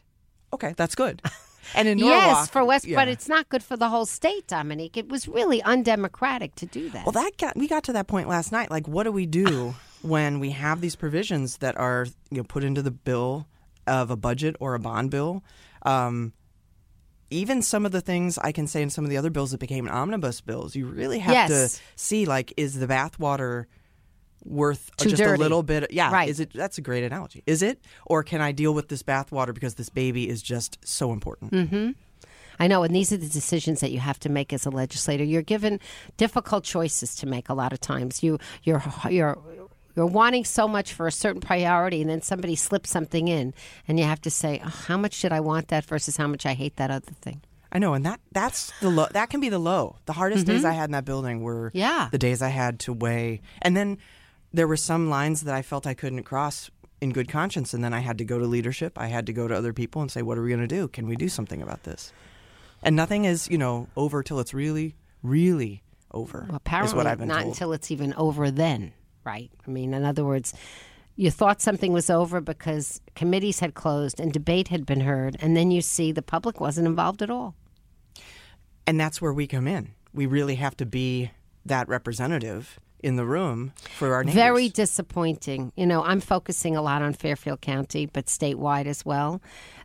okay, 0.54 0.73
that's 0.78 0.95
good. 0.95 1.21
And 1.75 1.88
in 1.88 1.99
Norwalk, 1.99 2.23
yes, 2.23 2.49
for 2.49 2.65
West, 2.65 2.86
yeah. 2.86 2.95
but 2.95 3.08
it's 3.08 3.28
not 3.28 3.47
good 3.49 3.62
for 3.62 3.78
the 3.78 3.89
whole 3.89 4.08
state, 4.08 4.47
Dominique. 4.47 4.97
It 4.97 5.10
was 5.10 5.28
really 5.28 5.62
undemocratic 5.62 6.56
to 6.56 6.65
do 6.65 6.89
that. 6.89 7.06
Well, 7.06 7.12
that 7.12 7.38
got 7.38 7.56
we 7.56 7.67
got 7.67 7.84
to 7.84 7.93
that 7.93 8.08
point 8.08 8.28
last 8.28 8.52
night. 8.52 8.71
Like, 8.71 8.88
what 8.88 9.04
do 9.04 9.12
we 9.12 9.28
do 9.28 9.75
when 10.01 10.39
we 10.39 10.51
have 10.51 10.81
these 10.81 10.95
provisions 10.95 11.57
that 11.57 11.77
are 11.77 12.07
you 12.31 12.38
know 12.38 12.43
put 12.43 12.63
into 12.63 12.81
the 12.81 12.91
bill 12.91 13.47
of 13.88 14.12
a 14.12 14.15
budget 14.15 14.55
or 14.59 14.75
a 14.75 14.79
bond 14.79 15.12
bill? 15.12 15.43
Um, 15.83 16.33
even 17.31 17.62
some 17.62 17.85
of 17.85 17.91
the 17.91 18.01
things 18.01 18.38
I 18.39 18.51
can 18.51 18.65
say 18.67 18.81
in 18.81 18.89
some 18.89 19.03
of 19.03 19.09
the 19.09 19.17
other 19.17 19.29
bills 19.29 19.51
that 19.51 19.59
became 19.59 19.88
omnibus 19.88 20.41
bills, 20.41 20.75
you 20.75 20.88
really 20.88 21.19
have 21.19 21.33
Yes. 21.33 21.49
to 21.75 21.81
see 21.95 22.25
like, 22.25 22.53
is 22.57 22.79
the 22.79 22.88
bathwater 22.88 23.65
worth 24.43 24.89
Too 24.97 25.09
just 25.09 25.21
dirty. 25.21 25.35
a 25.35 25.38
little 25.38 25.62
bit? 25.63 25.91
Yeah, 25.91 26.12
Right. 26.12 26.27
Is 26.29 26.39
it? 26.39 26.51
That's 26.53 26.77
a 26.77 26.81
great 26.81 27.03
analogy. 27.03 27.43
Is 27.45 27.62
it, 27.62 27.79
or 28.05 28.23
can 28.23 28.41
I 28.41 28.51
deal 28.51 28.73
with 28.73 28.88
this 28.88 29.03
bathwater 29.03 29.53
because 29.53 29.75
this 29.75 29.89
baby 29.89 30.27
is 30.27 30.41
just 30.41 30.79
so 30.83 31.12
important? 31.13 31.51
Mm. 31.51 31.95
I 32.62 32.67
know, 32.67 32.83
and 32.83 32.93
these 32.93 33.13
are 33.13 33.17
the 33.17 33.27
decisions 33.29 33.79
that 33.79 33.91
you 33.91 33.99
have 33.99 34.19
to 34.21 34.29
make 34.29 34.51
as 34.51 34.65
a 34.65 34.69
legislator. 34.69 35.23
You're 35.23 35.41
given 35.43 35.79
difficult 36.17 36.65
choices 36.65 37.15
to 37.17 37.25
make 37.25 37.47
a 37.47 37.53
lot 37.53 37.71
of 37.73 37.79
times. 37.79 38.21
You 38.23 38.38
you're 38.63 38.83
you're 39.09 39.38
you're 39.99 40.05
wanting 40.07 40.45
so 40.45 40.65
much 40.65 40.93
for 40.93 41.07
a 41.07 41.12
certain 41.12 41.41
priority, 41.41 41.99
and 42.01 42.09
then 42.09 42.21
somebody 42.21 42.55
slips 42.55 42.89
something 42.89 43.27
in, 43.27 43.53
and 43.85 43.99
you 43.99 44.05
have 44.05 44.21
to 44.21 44.29
say, 44.31 44.62
oh, 44.63 44.69
how 44.69 44.97
much 44.97 45.21
did 45.21 45.33
I 45.33 45.41
want 45.41 45.67
that 45.67 45.83
versus 45.83 46.15
how 46.15 46.27
much 46.27 46.45
I 46.45 46.53
hate 46.53 46.77
that 46.77 46.89
other 46.89 47.12
thing. 47.21 47.41
I 47.69 47.79
know, 47.79 47.93
and 47.93 48.05
that 48.05 48.21
that's 48.31 48.71
the 48.79 48.89
low. 48.89 49.07
That 49.12 49.29
can 49.29 49.41
be 49.41 49.49
the 49.49 49.59
low. 49.59 49.97
The 50.05 50.13
hardest 50.13 50.47
days 50.47 50.63
I 50.63 50.71
had 50.71 50.85
in 50.85 50.91
that 50.93 51.03
building 51.05 51.41
were 51.43 51.67
Mm-hmm. 51.69 51.77
Yeah. 51.77 52.07
the 52.12 52.17
days 52.17 52.41
I 52.41 52.47
had 52.49 52.79
to 52.81 52.93
weigh, 52.93 53.41
and 53.62 53.75
then 53.75 53.97
there 54.53 54.67
were 54.67 54.77
some 54.77 55.09
lines 55.09 55.41
that 55.41 55.53
I 55.53 55.62
felt 55.62 55.85
I 55.85 55.93
couldn't 55.93 56.23
cross 56.23 56.71
in 57.01 57.12
good 57.12 57.27
conscience, 57.29 57.73
and 57.73 57.83
then 57.83 57.93
I 57.93 57.99
had 57.99 58.17
to 58.19 58.23
go 58.25 58.39
to 58.39 58.45
leadership. 58.45 58.97
I 58.97 59.07
had 59.07 59.25
to 59.27 59.33
go 59.33 59.47
to 59.49 59.55
other 59.55 59.73
people 59.73 60.01
and 60.01 60.09
say, 60.09 60.21
"What 60.21 60.38
are 60.38 60.41
we 60.41 60.49
going 60.49 60.62
to 60.62 60.75
do? 60.79 60.88
Can 60.88 61.07
we 61.07 61.15
do 61.17 61.27
something 61.29 61.62
about 61.62 61.83
this?" 61.83 62.13
And 62.81 62.95
nothing 62.95 63.25
is, 63.25 63.47
you 63.49 63.57
know, 63.57 63.88
over 63.97 64.23
till 64.23 64.39
it's 64.39 64.53
really, 64.53 64.95
really 65.21 65.83
over. 66.12 66.45
Well, 66.47 66.55
apparently 66.55 66.89
is 66.89 66.95
what 66.95 67.05
I've 67.07 67.19
been 67.19 67.27
not 67.27 67.41
told. 67.41 67.53
until 67.53 67.73
it's 67.73 67.91
even 67.91 68.13
over 68.15 68.49
then, 68.49 68.93
right? 69.23 69.51
I 69.67 69.69
mean, 69.71 69.93
in 69.93 70.03
other 70.03 70.25
words, 70.25 70.53
you 71.15 71.32
thought 71.32 71.62
something 71.62 71.91
was 71.91 72.10
over 72.10 72.39
because 72.41 73.01
committees 73.15 73.60
had 73.60 73.73
closed 73.73 74.19
and 74.19 74.32
debate 74.32 74.69
had 74.69 74.86
been 74.86 75.01
heard, 75.01 75.36
and 75.41 75.55
then 75.55 75.69
you 75.71 75.82
see 75.82 76.12
the 76.12 76.21
public 76.21 76.60
wasn't 76.62 76.88
involved 76.88 77.21
at 77.21 77.29
all. 77.29 77.55
and 78.88 78.99
that's 78.99 79.21
where 79.21 79.34
we 79.34 79.45
come 79.45 79.67
in. 79.67 79.93
We 80.13 80.25
really 80.25 80.55
have 80.55 80.75
to 80.77 80.86
be 80.86 81.29
that 81.65 81.88
representative 81.88 82.79
in 83.03 83.17
the 83.17 83.25
room 83.25 83.71
for 83.97 84.15
our 84.15 84.23
neighbors. 84.23 84.36
Very 84.36 84.69
disappointing. 84.69 85.71
You 85.75 85.86
know, 85.86 86.03
I'm 86.03 86.19
focusing 86.19 86.75
a 86.75 86.82
lot 86.82 87.01
on 87.01 87.13
Fairfield 87.13 87.62
County, 87.62 88.08
but 88.08 88.25
statewide 88.25 88.88
as 88.88 89.05
well. 89.05 89.41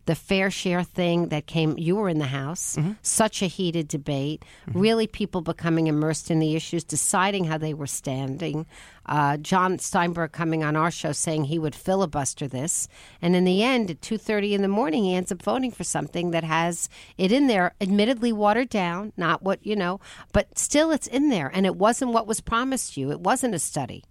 The 0.07 0.15
fair 0.15 0.51
share 0.51 0.83
thing 0.83 1.29
that 1.29 1.47
came, 1.47 1.79
you 1.79 1.97
were 1.97 2.09
in 2.11 2.19
the 2.19 2.27
House, 2.27 2.77
Mm-hmm. 2.77 2.93
such 3.03 3.41
a 3.43 3.47
heated 3.47 3.89
debate, 3.89 4.45
really 4.73 5.07
people 5.07 5.41
becoming 5.41 5.87
immersed 5.87 6.31
in 6.31 6.41
the 6.41 6.55
issues, 6.55 6.85
deciding 6.85 7.45
how 7.45 7.57
they 7.57 7.73
were 7.73 7.87
standing. 7.87 8.67
Uh, 9.07 9.37
John 9.39 9.79
Steinberg 9.79 10.33
coming 10.33 10.63
on 10.63 10.77
our 10.77 10.91
show 10.91 11.13
saying 11.13 11.45
he 11.45 11.59
would 11.59 11.75
filibuster 11.75 12.47
this. 12.47 12.89
And 13.23 13.35
in 13.35 13.45
the 13.45 13.63
end, 13.63 13.91
at 13.91 14.01
2.30 14.03 14.53
in 14.53 14.63
the 14.63 14.69
morning, 14.69 15.05
he 15.05 15.15
ends 15.15 15.33
up 15.33 15.43
voting 15.43 15.71
for 15.71 15.85
something 15.85 16.31
that 16.33 16.45
has 16.45 16.89
it 17.17 17.33
in 17.33 17.47
there, 17.47 17.75
admittedly 17.81 18.33
watered 18.33 18.69
down, 18.69 19.13
not 19.17 19.43
what, 19.43 19.65
you 19.67 19.77
know, 19.77 20.01
but 20.33 20.59
still 20.59 20.91
it's 20.91 21.07
in 21.07 21.29
there. 21.31 21.51
And 21.55 21.65
it 21.67 21.77
wasn't 21.77 22.13
what 22.13 22.27
was 22.27 22.41
promised 22.41 22.97
you. 22.97 23.11
It 23.11 23.21
wasn't 23.21 23.55
a 23.55 23.59
study. 23.59 24.05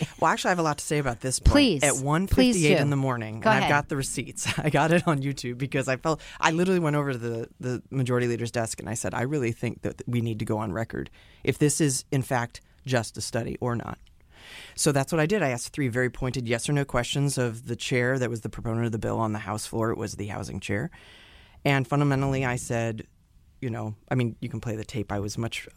Well, 0.20 0.30
actually, 0.30 0.48
I 0.48 0.52
have 0.52 0.58
a 0.58 0.62
lot 0.62 0.78
to 0.78 0.84
say 0.84 0.98
about 0.98 1.20
this. 1.20 1.38
Point. 1.38 1.52
Please. 1.52 1.82
At 1.84 1.94
Please 1.94 2.56
1:58 2.56 2.80
in 2.80 2.90
the 2.90 2.96
morning, 2.96 3.40
Go 3.40 3.50
and 3.50 3.58
ahead. 3.58 3.62
I've 3.64 3.68
got 3.68 3.88
the 3.88 3.96
receipts. 3.96 4.48
I 4.58 4.70
got 4.70 4.92
it 4.92 5.06
on 5.06 5.20
YouTube 5.22 5.58
because 5.58 5.88
I 5.88 5.96
felt 5.96 6.20
I 6.40 6.50
literally 6.50 6.80
went 6.80 6.96
over 6.96 7.12
to 7.12 7.18
the 7.18 7.48
the 7.60 7.82
majority 7.90 8.26
leader's 8.26 8.50
desk 8.50 8.80
and 8.80 8.88
I 8.88 8.94
said, 8.94 9.14
I 9.14 9.22
really 9.22 9.52
think 9.52 9.82
that 9.82 10.02
we 10.06 10.20
need 10.20 10.38
to 10.40 10.44
go 10.44 10.58
on 10.58 10.72
record 10.72 11.10
if 11.44 11.58
this 11.58 11.80
is 11.80 12.04
in 12.10 12.22
fact 12.22 12.60
just 12.86 13.16
a 13.16 13.20
study 13.20 13.56
or 13.60 13.76
not. 13.76 13.98
So 14.74 14.92
that's 14.92 15.12
what 15.12 15.20
I 15.20 15.26
did. 15.26 15.42
I 15.42 15.50
asked 15.50 15.72
three 15.72 15.88
very 15.88 16.10
pointed 16.10 16.48
yes 16.48 16.68
or 16.68 16.72
no 16.72 16.84
questions 16.84 17.38
of 17.38 17.66
the 17.66 17.76
chair 17.76 18.18
that 18.18 18.30
was 18.30 18.40
the 18.40 18.48
proponent 18.48 18.86
of 18.86 18.92
the 18.92 18.98
bill 18.98 19.18
on 19.18 19.32
the 19.32 19.40
House 19.40 19.66
floor. 19.66 19.90
It 19.90 19.98
was 19.98 20.14
the 20.14 20.26
housing 20.28 20.60
chair. 20.60 20.90
And 21.64 21.86
fundamentally, 21.86 22.44
I 22.44 22.56
said, 22.56 23.06
you 23.60 23.70
know, 23.70 23.94
I 24.10 24.14
mean, 24.14 24.36
you 24.40 24.48
can 24.48 24.60
play 24.60 24.76
the 24.76 24.84
tape. 24.84 25.10
I 25.10 25.20
was 25.20 25.36
much 25.36 25.68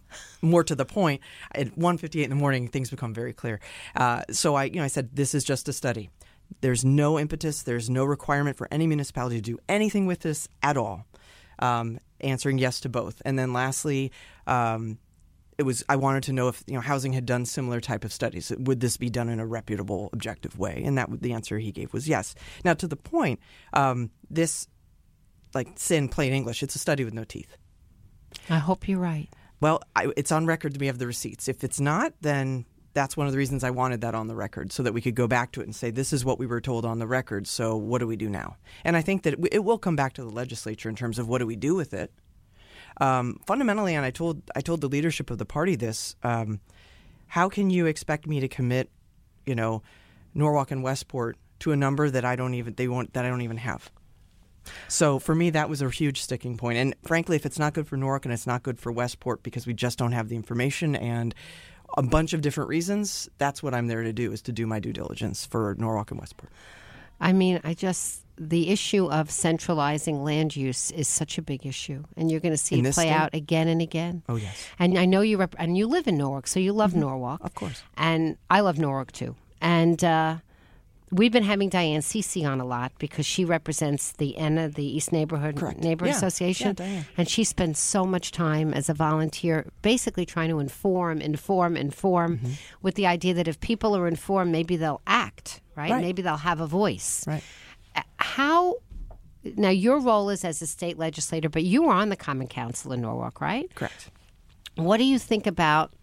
more 0.41 0.63
to 0.63 0.75
the 0.75 0.85
point. 0.85 1.21
At 1.53 1.75
1.58 1.75 2.23
in 2.23 2.29
the 2.29 2.35
morning, 2.35 2.67
things 2.67 2.89
become 2.89 3.13
very 3.13 3.33
clear. 3.33 3.59
Uh, 3.95 4.23
so 4.31 4.55
I, 4.55 4.65
you 4.65 4.75
know, 4.75 4.83
I 4.83 4.87
said, 4.87 5.15
this 5.15 5.33
is 5.33 5.43
just 5.43 5.67
a 5.67 5.73
study. 5.73 6.09
There's 6.61 6.83
no 6.83 7.17
impetus. 7.17 7.63
There's 7.63 7.89
no 7.89 8.03
requirement 8.03 8.57
for 8.57 8.67
any 8.71 8.85
municipality 8.87 9.37
to 9.37 9.41
do 9.41 9.57
anything 9.69 10.05
with 10.05 10.19
this 10.19 10.47
at 10.61 10.77
all. 10.77 11.05
Um, 11.59 11.99
answering 12.19 12.57
yes 12.57 12.79
to 12.81 12.89
both. 12.89 13.21
And 13.23 13.37
then 13.37 13.53
lastly, 13.53 14.11
um, 14.47 14.97
it 15.57 15.63
was 15.63 15.83
I 15.87 15.95
wanted 15.95 16.23
to 16.23 16.33
know 16.33 16.47
if 16.47 16.63
you 16.65 16.73
know 16.73 16.81
housing 16.81 17.13
had 17.13 17.25
done 17.25 17.45
similar 17.45 17.79
type 17.79 18.03
of 18.03 18.11
studies. 18.11 18.51
Would 18.57 18.79
this 18.79 18.97
be 18.97 19.09
done 19.09 19.29
in 19.29 19.39
a 19.39 19.45
reputable, 19.45 20.09
objective 20.11 20.57
way? 20.57 20.81
And 20.83 20.97
that 20.97 21.21
the 21.21 21.33
answer 21.33 21.59
he 21.59 21.71
gave 21.71 21.93
was 21.93 22.07
yes. 22.07 22.33
Now 22.65 22.73
to 22.73 22.87
the 22.87 22.95
point, 22.95 23.39
um, 23.73 24.09
this 24.29 24.67
like 25.53 25.67
say 25.75 25.97
in 25.97 26.09
plain 26.09 26.33
English, 26.33 26.63
it's 26.63 26.75
a 26.75 26.79
study 26.79 27.03
with 27.03 27.13
no 27.13 27.23
teeth. 27.23 27.57
I 28.49 28.57
hope 28.57 28.87
you're 28.87 28.99
right. 28.99 29.29
Well, 29.59 29.81
I, 29.95 30.11
it's 30.17 30.31
on 30.31 30.45
record. 30.45 30.77
We 30.79 30.87
have 30.87 30.97
the 30.97 31.07
receipts. 31.07 31.47
If 31.47 31.63
it's 31.63 31.79
not, 31.79 32.13
then 32.21 32.65
that's 32.93 33.15
one 33.15 33.27
of 33.27 33.31
the 33.31 33.37
reasons 33.37 33.63
I 33.63 33.69
wanted 33.69 34.01
that 34.01 34.15
on 34.15 34.27
the 34.27 34.35
record, 34.35 34.71
so 34.71 34.83
that 34.83 34.93
we 34.93 35.01
could 35.01 35.15
go 35.15 35.27
back 35.27 35.51
to 35.53 35.61
it 35.61 35.65
and 35.65 35.75
say, 35.75 35.91
"This 35.91 36.11
is 36.11 36.25
what 36.25 36.39
we 36.39 36.45
were 36.45 36.61
told 36.61 36.85
on 36.85 36.99
the 36.99 37.07
record." 37.07 37.47
So, 37.47 37.75
what 37.75 37.99
do 37.99 38.07
we 38.07 38.15
do 38.15 38.29
now? 38.29 38.57
And 38.83 38.97
I 38.97 39.01
think 39.01 39.23
that 39.23 39.33
it, 39.33 39.39
it 39.51 39.63
will 39.63 39.77
come 39.77 39.95
back 39.95 40.13
to 40.13 40.23
the 40.23 40.29
legislature 40.29 40.89
in 40.89 40.95
terms 40.95 41.19
of 41.19 41.27
what 41.27 41.37
do 41.37 41.45
we 41.45 41.55
do 41.55 41.75
with 41.75 41.93
it. 41.93 42.11
Um, 42.99 43.39
fundamentally, 43.45 43.95
and 43.95 44.05
I 44.05 44.11
told 44.11 44.41
I 44.55 44.61
told 44.61 44.81
the 44.81 44.89
leadership 44.89 45.29
of 45.29 45.37
the 45.37 45.45
party 45.45 45.75
this: 45.75 46.15
um, 46.23 46.59
How 47.27 47.47
can 47.47 47.69
you 47.69 47.85
expect 47.85 48.27
me 48.27 48.39
to 48.39 48.47
commit, 48.47 48.89
you 49.45 49.55
know, 49.55 49.83
Norwalk 50.33 50.71
and 50.71 50.83
Westport 50.83 51.37
to 51.59 51.71
a 51.71 51.77
number 51.77 52.09
that 52.09 52.25
I 52.25 52.35
don't 52.35 52.55
even 52.55 52.73
they 52.73 52.87
won't 52.87 53.13
that 53.13 53.25
I 53.25 53.29
don't 53.29 53.41
even 53.41 53.57
have? 53.57 53.91
So 54.87 55.19
for 55.19 55.33
me, 55.35 55.49
that 55.51 55.69
was 55.69 55.81
a 55.81 55.89
huge 55.89 56.21
sticking 56.21 56.57
point. 56.57 56.77
And 56.77 56.95
frankly, 57.03 57.35
if 57.35 57.45
it's 57.45 57.59
not 57.59 57.73
good 57.73 57.87
for 57.87 57.97
Norwalk 57.97 58.25
and 58.25 58.33
it's 58.33 58.47
not 58.47 58.63
good 58.63 58.79
for 58.79 58.91
Westport 58.91 59.43
because 59.43 59.65
we 59.65 59.73
just 59.73 59.97
don't 59.97 60.11
have 60.11 60.29
the 60.29 60.35
information 60.35 60.95
and 60.95 61.33
a 61.97 62.03
bunch 62.03 62.33
of 62.33 62.41
different 62.41 62.69
reasons, 62.69 63.29
that's 63.37 63.61
what 63.61 63.73
I'm 63.73 63.87
there 63.87 64.03
to 64.03 64.13
do 64.13 64.31
is 64.31 64.41
to 64.43 64.51
do 64.51 64.65
my 64.65 64.79
due 64.79 64.93
diligence 64.93 65.45
for 65.45 65.75
Norwalk 65.77 66.11
and 66.11 66.19
Westport. 66.19 66.51
I 67.19 67.33
mean, 67.33 67.59
I 67.63 67.73
just 67.73 68.21
the 68.37 68.69
issue 68.69 69.07
of 69.11 69.29
centralizing 69.29 70.23
land 70.23 70.55
use 70.55 70.89
is 70.91 71.07
such 71.07 71.37
a 71.37 71.41
big 71.43 71.65
issue, 71.65 72.03
and 72.17 72.31
you're 72.31 72.39
going 72.39 72.53
to 72.53 72.57
see 72.57 72.79
In 72.79 72.85
it 72.87 72.95
play 72.95 73.05
state? 73.05 73.13
out 73.13 73.35
again 73.35 73.67
and 73.67 73.79
again. 73.81 74.23
Oh, 74.27 74.35
yes. 74.37 74.65
And 74.79 74.97
I 74.97 75.05
know 75.05 75.21
you 75.21 75.37
rep- 75.37 75.55
and 75.59 75.77
you 75.77 75.85
live 75.85 76.07
in 76.07 76.17
Norwalk, 76.17 76.47
so 76.47 76.59
you 76.59 76.73
love 76.73 76.95
Norwalk, 76.95 77.41
Of 77.43 77.53
course. 77.53 77.83
And 77.95 78.37
I 78.49 78.61
love 78.61 78.79
Norwalk 78.79 79.11
too. 79.11 79.35
And 79.61 80.03
uh, 80.03 80.37
we've 81.11 81.31
been 81.31 81.43
having 81.43 81.69
Diane 81.69 82.01
Cece 82.01 82.47
on 82.49 82.59
a 82.61 82.65
lot 82.65 82.91
because 82.99 83.25
she 83.25 83.43
represents 83.45 84.13
the 84.13 84.37
ENA, 84.37 84.69
the 84.69 84.85
East 84.85 85.11
Neighborhood 85.11 85.57
Correct. 85.57 85.79
Neighborhood 85.79 86.13
Yeah. 86.13 86.17
Association, 86.17 86.75
Yeah, 86.79 87.03
and 87.17 87.27
she 87.29 87.43
spends 87.43 87.79
so 87.79 88.05
much 88.05 88.31
time 88.31 88.73
as 88.73 88.89
a 88.89 88.93
volunteer, 88.93 89.67
basically 89.81 90.25
trying 90.25 90.49
to 90.49 90.59
inform, 90.59 91.21
inform, 91.21 91.75
inform, 91.77 92.37
Mm-hmm. 92.37 92.51
with 92.81 92.95
the 92.95 93.07
idea 93.07 93.33
that 93.33 93.47
if 93.47 93.59
people 93.59 93.95
are 93.95 94.07
informed, 94.07 94.51
maybe 94.51 94.75
they'll 94.77 95.01
act. 95.05 95.61
Right? 95.75 95.91
Right. 95.91 96.01
Maybe 96.01 96.21
they'll 96.21 96.37
have 96.37 96.59
a 96.61 96.67
voice 96.67 97.25
Right. 97.27 97.43
how 98.17 98.75
now 99.43 99.69
your 99.69 99.99
role 99.99 100.29
is 100.29 100.45
as 100.45 100.61
a 100.61 100.67
state 100.67 100.97
legislator 100.99 101.49
but 101.49 101.63
you 101.63 101.81
were 101.83 101.91
on 101.93 102.09
the 102.09 102.15
common 102.15 102.45
council 102.47 102.91
in 102.93 103.01
norwalk 103.01 103.41
right 103.41 103.73
Correct. 103.73 104.11
what 104.75 104.97
do 104.97 105.03
you 105.03 105.17
think 105.17 105.47
about 105.47 105.93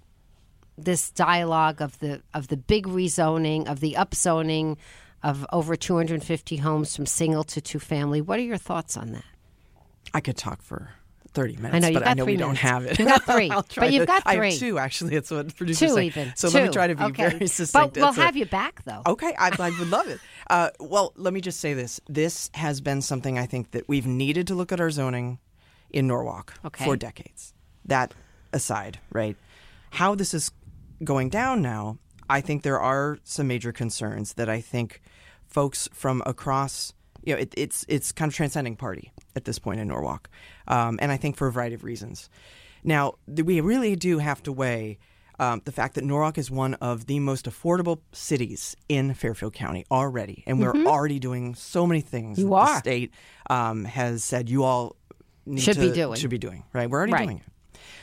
this 0.79 1.11
dialogue 1.11 1.81
of 1.83 1.99
the 1.99 2.23
of 2.35 2.49
the 2.49 2.57
big 2.57 2.87
rezoning 2.87 3.67
of 3.69 3.81
the 3.81 3.95
upzoning 3.99 4.77
of 5.23 5.45
over 5.53 5.75
250 5.77 6.57
homes 6.59 6.95
from 6.95 7.05
single 7.07 7.43
to 7.45 7.61
two 7.61 7.79
family 7.81 8.21
what 8.21 8.39
are 8.39 8.43
your 8.43 8.57
thoughts 8.57 8.97
on 8.97 9.13
that 9.13 9.25
I 10.15 10.21
could 10.21 10.37
talk 10.37 10.63
for 10.63 10.91
30 11.35 11.57
minutes, 11.59 11.75
I 11.75 11.79
know, 11.91 11.93
but 12.01 12.09
I 12.09 12.15
know 12.15 12.25
three 12.25 12.33
we 12.33 12.37
don't 12.39 12.57
have 12.57 12.87
it. 12.87 12.99
You've 12.99 13.07
got 13.09 13.23
three, 13.25 13.51
I'll 13.51 13.65
but 13.77 13.93
you've 13.93 14.03
to- 14.03 14.07
got 14.07 14.23
I 14.25 14.37
have 14.47 14.55
two, 14.55 14.79
actually. 14.79 15.11
That's 15.15 15.31
what 15.31 15.55
producers 15.55 15.93
two 15.93 15.99
even 16.01 16.33
So 16.37 16.49
two. 16.49 16.55
let 16.55 16.67
me 16.67 16.73
try 16.73 16.87
to 16.87 16.95
be 16.95 17.03
okay. 17.05 17.29
very 17.29 17.47
succinct. 17.47 17.95
but 17.95 18.01
we'll 18.01 18.13
have 18.15 18.35
you 18.37 18.47
back 18.47 18.83
though 18.85 19.03
Okay, 19.07 19.35
I, 19.39 19.51
I 19.59 19.71
would 19.79 19.91
love 19.91 20.09
it. 20.09 20.21
Uh, 20.51 20.71
well, 20.81 21.13
let 21.17 21.35
me 21.35 21.43
just 21.43 21.61
say 21.61 21.75
this. 21.75 22.01
This 22.09 22.49
has 22.55 22.81
been 22.81 23.03
something 23.03 23.39
I 23.39 23.45
think 23.45 23.73
that 23.73 23.87
we've 23.87 24.07
needed 24.07 24.47
to 24.47 24.55
look 24.55 24.73
at 24.73 24.81
our 24.81 24.91
zoning 24.91 25.39
in 25.91 26.07
Norwalk 26.07 26.55
Okay. 26.65 26.87
for 26.87 26.97
decades. 26.97 27.53
That 27.85 28.15
aside, 28.55 28.99
right? 29.13 29.37
How 29.91 30.15
this 30.15 30.33
is 30.33 30.51
going 31.03 31.29
down 31.29 31.63
now, 31.63 31.99
I 32.29 32.41
think 32.41 32.63
there 32.63 32.81
are 32.81 33.19
some 33.25 33.47
major 33.49 33.73
concerns 33.73 34.35
that 34.35 34.49
I 34.49 34.61
think 34.61 35.01
folks 35.47 35.89
from 35.93 36.23
across, 36.27 36.93
you 37.25 37.35
know, 37.35 37.41
it, 37.41 37.55
it's 37.57 37.85
it's 37.89 38.13
kind 38.13 38.31
of 38.31 38.35
transcending 38.37 38.77
party 38.77 39.13
at 39.35 39.45
this 39.45 39.59
point 39.59 39.81
in 39.81 39.89
Norwalk, 39.89 40.29
um, 40.67 40.99
and 41.01 41.11
I 41.11 41.17
think 41.17 41.37
for 41.37 41.47
a 41.49 41.53
variety 41.53 41.75
of 41.75 41.85
reasons. 41.85 42.29
Now, 42.85 43.15
we 43.27 43.61
really 43.61 43.97
do 43.97 44.19
have 44.19 44.43
to 44.45 44.53
weigh 44.53 44.99
um, 45.41 45.63
the 45.65 45.73
fact 45.73 45.95
that 45.95 46.05
Norwalk 46.05 46.39
is 46.39 46.51
one 46.51 46.75
of 46.75 47.07
the 47.07 47.21
most 47.21 47.47
affordable 47.47 48.01
cities 48.13 48.77
in 48.89 49.15
Fairfield 49.15 49.53
County 49.55 49.85
already, 49.91 50.45
and 50.47 50.61
we're 50.61 50.85
already 50.87 51.19
doing 51.19 51.55
so 51.55 51.87
many 51.87 52.01
things. 52.01 52.39
Mm-hmm. 52.39 52.49
You 52.49 52.55
that 52.55 52.61
are. 52.61 52.75
The 52.75 52.79
state 52.79 53.15
um, 53.49 53.85
has 53.85 54.23
said 54.25 54.49
you 54.49 54.65
all 54.65 54.97
need 55.47 55.61
Should 55.63 55.79
be 55.79 55.91
doing. 55.91 56.19
Should 56.19 56.31
be 56.31 56.39
doing 56.39 56.65
right. 56.73 56.91
We're 56.91 56.99
already 56.99 57.13
Right. 57.13 57.25
doing 57.25 57.39
it. 57.39 57.53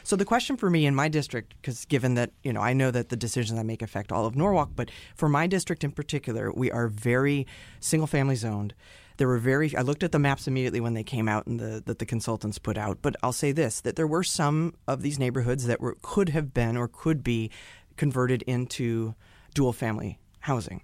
So 0.06 0.16
the 0.16 0.24
question 0.24 0.56
for 0.56 0.70
me 0.70 0.86
in 0.86 0.94
my 0.94 1.08
district, 1.08 1.56
because 1.60 1.84
given 1.86 2.14
that 2.14 2.30
you 2.44 2.54
know 2.54 2.62
I 2.62 2.74
know 2.74 2.92
that 2.92 3.10
the 3.10 3.18
decisions 3.18 3.58
I 3.58 3.64
make 3.64 3.82
affect 3.82 4.12
all 4.12 4.28
of 4.28 4.36
Norwalk, 4.36 4.70
but 4.76 4.92
for 5.16 5.28
my 5.28 5.48
district 5.48 5.84
in 5.84 5.92
particular, 5.92 6.52
we 6.54 6.72
are 6.72 6.88
very 6.88 7.48
single 7.80 8.06
family 8.06 8.36
zoned. 8.36 8.76
There 9.18 9.28
were 9.28 9.40
very. 9.40 9.76
I 9.76 9.82
looked 9.82 10.04
at 10.04 10.12
the 10.12 10.20
maps 10.20 10.48
immediately 10.48 10.80
when 10.80 10.94
they 10.94 11.04
came 11.04 11.28
out 11.28 11.48
and 11.48 11.60
the 11.60 11.82
that 11.88 11.98
the 11.98 12.06
consultants 12.06 12.60
put 12.60 12.78
out. 12.78 13.00
But 13.02 13.16
I'll 13.24 13.34
say 13.34 13.52
this: 13.52 13.82
that 13.82 13.96
there 13.96 14.06
were 14.06 14.24
some 14.24 14.76
of 14.88 15.02
these 15.02 15.18
neighborhoods 15.18 15.66
that 15.66 15.82
were 15.82 15.98
could 16.04 16.30
have 16.30 16.54
been 16.54 16.78
or 16.78 16.88
could 16.88 17.24
be 17.24 17.50
converted 17.98 18.44
into 18.44 19.16
dual 19.56 19.74
family 19.74 20.20
housing. 20.42 20.82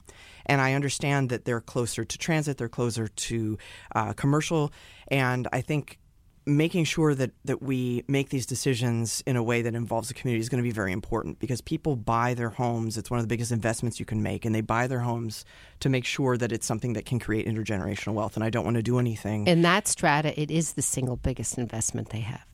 And 0.48 0.60
I 0.62 0.74
understand 0.74 1.30
that 1.30 1.46
they're 1.46 1.62
closer 1.62 2.04
to 2.04 2.18
transit, 2.18 2.58
they're 2.58 2.68
closer 2.68 3.08
to 3.08 3.58
uh, 3.94 4.14
commercial, 4.14 4.74
and 5.10 5.48
I 5.54 5.62
think 5.62 6.00
making 6.46 6.86
sure 6.86 7.14
that, 7.14 7.32
that 7.46 7.62
we 7.62 8.04
make 8.08 8.30
these 8.30 8.46
decisions 8.46 9.22
in 9.28 9.36
a 9.36 9.44
way 9.44 9.62
that 9.62 9.76
involves 9.76 10.08
the 10.08 10.14
community 10.14 10.42
is 10.42 10.50
going 10.50 10.62
to 10.62 10.68
be 10.68 10.72
very 10.74 10.92
important 10.92 11.38
because 11.40 11.62
people 11.62 11.96
buy 11.96 12.34
their 12.34 12.50
homes. 12.50 12.98
It's 12.98 13.12
one 13.12 13.20
of 13.20 13.24
the 13.24 13.28
biggest 13.28 13.52
investments 13.52 14.00
you 14.00 14.06
can 14.06 14.24
make, 14.24 14.44
and 14.44 14.56
they 14.56 14.62
buy 14.62 14.88
their 14.88 15.02
homes 15.02 15.46
to 15.82 15.90
make 15.90 16.06
sure 16.06 16.38
that 16.38 16.52
it's 16.52 16.66
something 16.66 16.94
that 16.94 17.06
can 17.06 17.20
create 17.20 17.46
intergenerational 17.48 18.14
wealth. 18.14 18.36
And 18.36 18.44
I 18.44 18.50
don't 18.50 18.66
want 18.66 18.78
to 18.78 18.84
do 18.84 18.98
anything. 18.98 19.46
in 19.48 19.62
that 19.62 19.88
strata 19.88 20.40
it 20.40 20.50
is 20.50 20.74
the 20.74 20.82
single 20.82 21.16
biggest 21.18 21.58
investment 21.58 22.10
they 22.10 22.22
have 22.22 22.46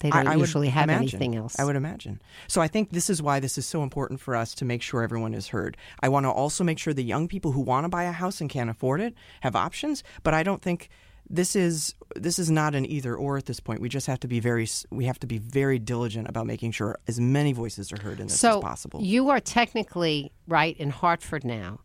They 0.00 0.10
don't 0.10 0.26
I, 0.28 0.32
I 0.32 0.36
usually 0.36 0.68
have 0.68 0.84
imagine. 0.84 1.02
anything 1.20 1.36
else. 1.36 1.58
I 1.58 1.64
would 1.64 1.76
imagine. 1.76 2.20
So 2.48 2.60
I 2.60 2.68
think 2.68 2.90
this 2.90 3.08
is 3.10 3.20
why 3.22 3.40
this 3.40 3.56
is 3.58 3.66
so 3.66 3.82
important 3.82 4.20
for 4.20 4.34
us 4.36 4.54
to 4.56 4.64
make 4.64 4.82
sure 4.82 5.02
everyone 5.02 5.34
is 5.34 5.48
heard. 5.48 5.76
I 6.02 6.08
want 6.08 6.24
to 6.26 6.30
also 6.30 6.64
make 6.64 6.78
sure 6.78 6.92
the 6.94 7.04
young 7.04 7.28
people 7.28 7.52
who 7.52 7.60
want 7.60 7.84
to 7.84 7.88
buy 7.88 8.04
a 8.04 8.12
house 8.12 8.40
and 8.40 8.50
can't 8.50 8.70
afford 8.70 9.00
it 9.00 9.14
have 9.40 9.54
options. 9.56 10.02
But 10.22 10.34
I 10.34 10.42
don't 10.42 10.62
think 10.62 10.88
this 11.30 11.54
is 11.56 11.94
this 12.16 12.38
is 12.38 12.50
not 12.50 12.74
an 12.74 12.86
either 12.86 13.14
or 13.14 13.36
at 13.36 13.46
this 13.46 13.60
point. 13.60 13.80
We 13.80 13.88
just 13.88 14.06
have 14.06 14.20
to 14.20 14.28
be 14.28 14.40
very 14.40 14.68
we 14.90 15.04
have 15.04 15.18
to 15.20 15.26
be 15.26 15.38
very 15.38 15.78
diligent 15.78 16.28
about 16.28 16.46
making 16.46 16.72
sure 16.72 16.98
as 17.06 17.20
many 17.20 17.52
voices 17.52 17.92
are 17.92 18.00
heard 18.00 18.20
in 18.20 18.28
this 18.28 18.38
so 18.38 18.58
as 18.58 18.62
possible. 18.62 19.00
you 19.02 19.30
are 19.30 19.40
technically 19.40 20.32
right 20.46 20.76
in 20.78 20.90
Hartford 20.90 21.44
now. 21.44 21.80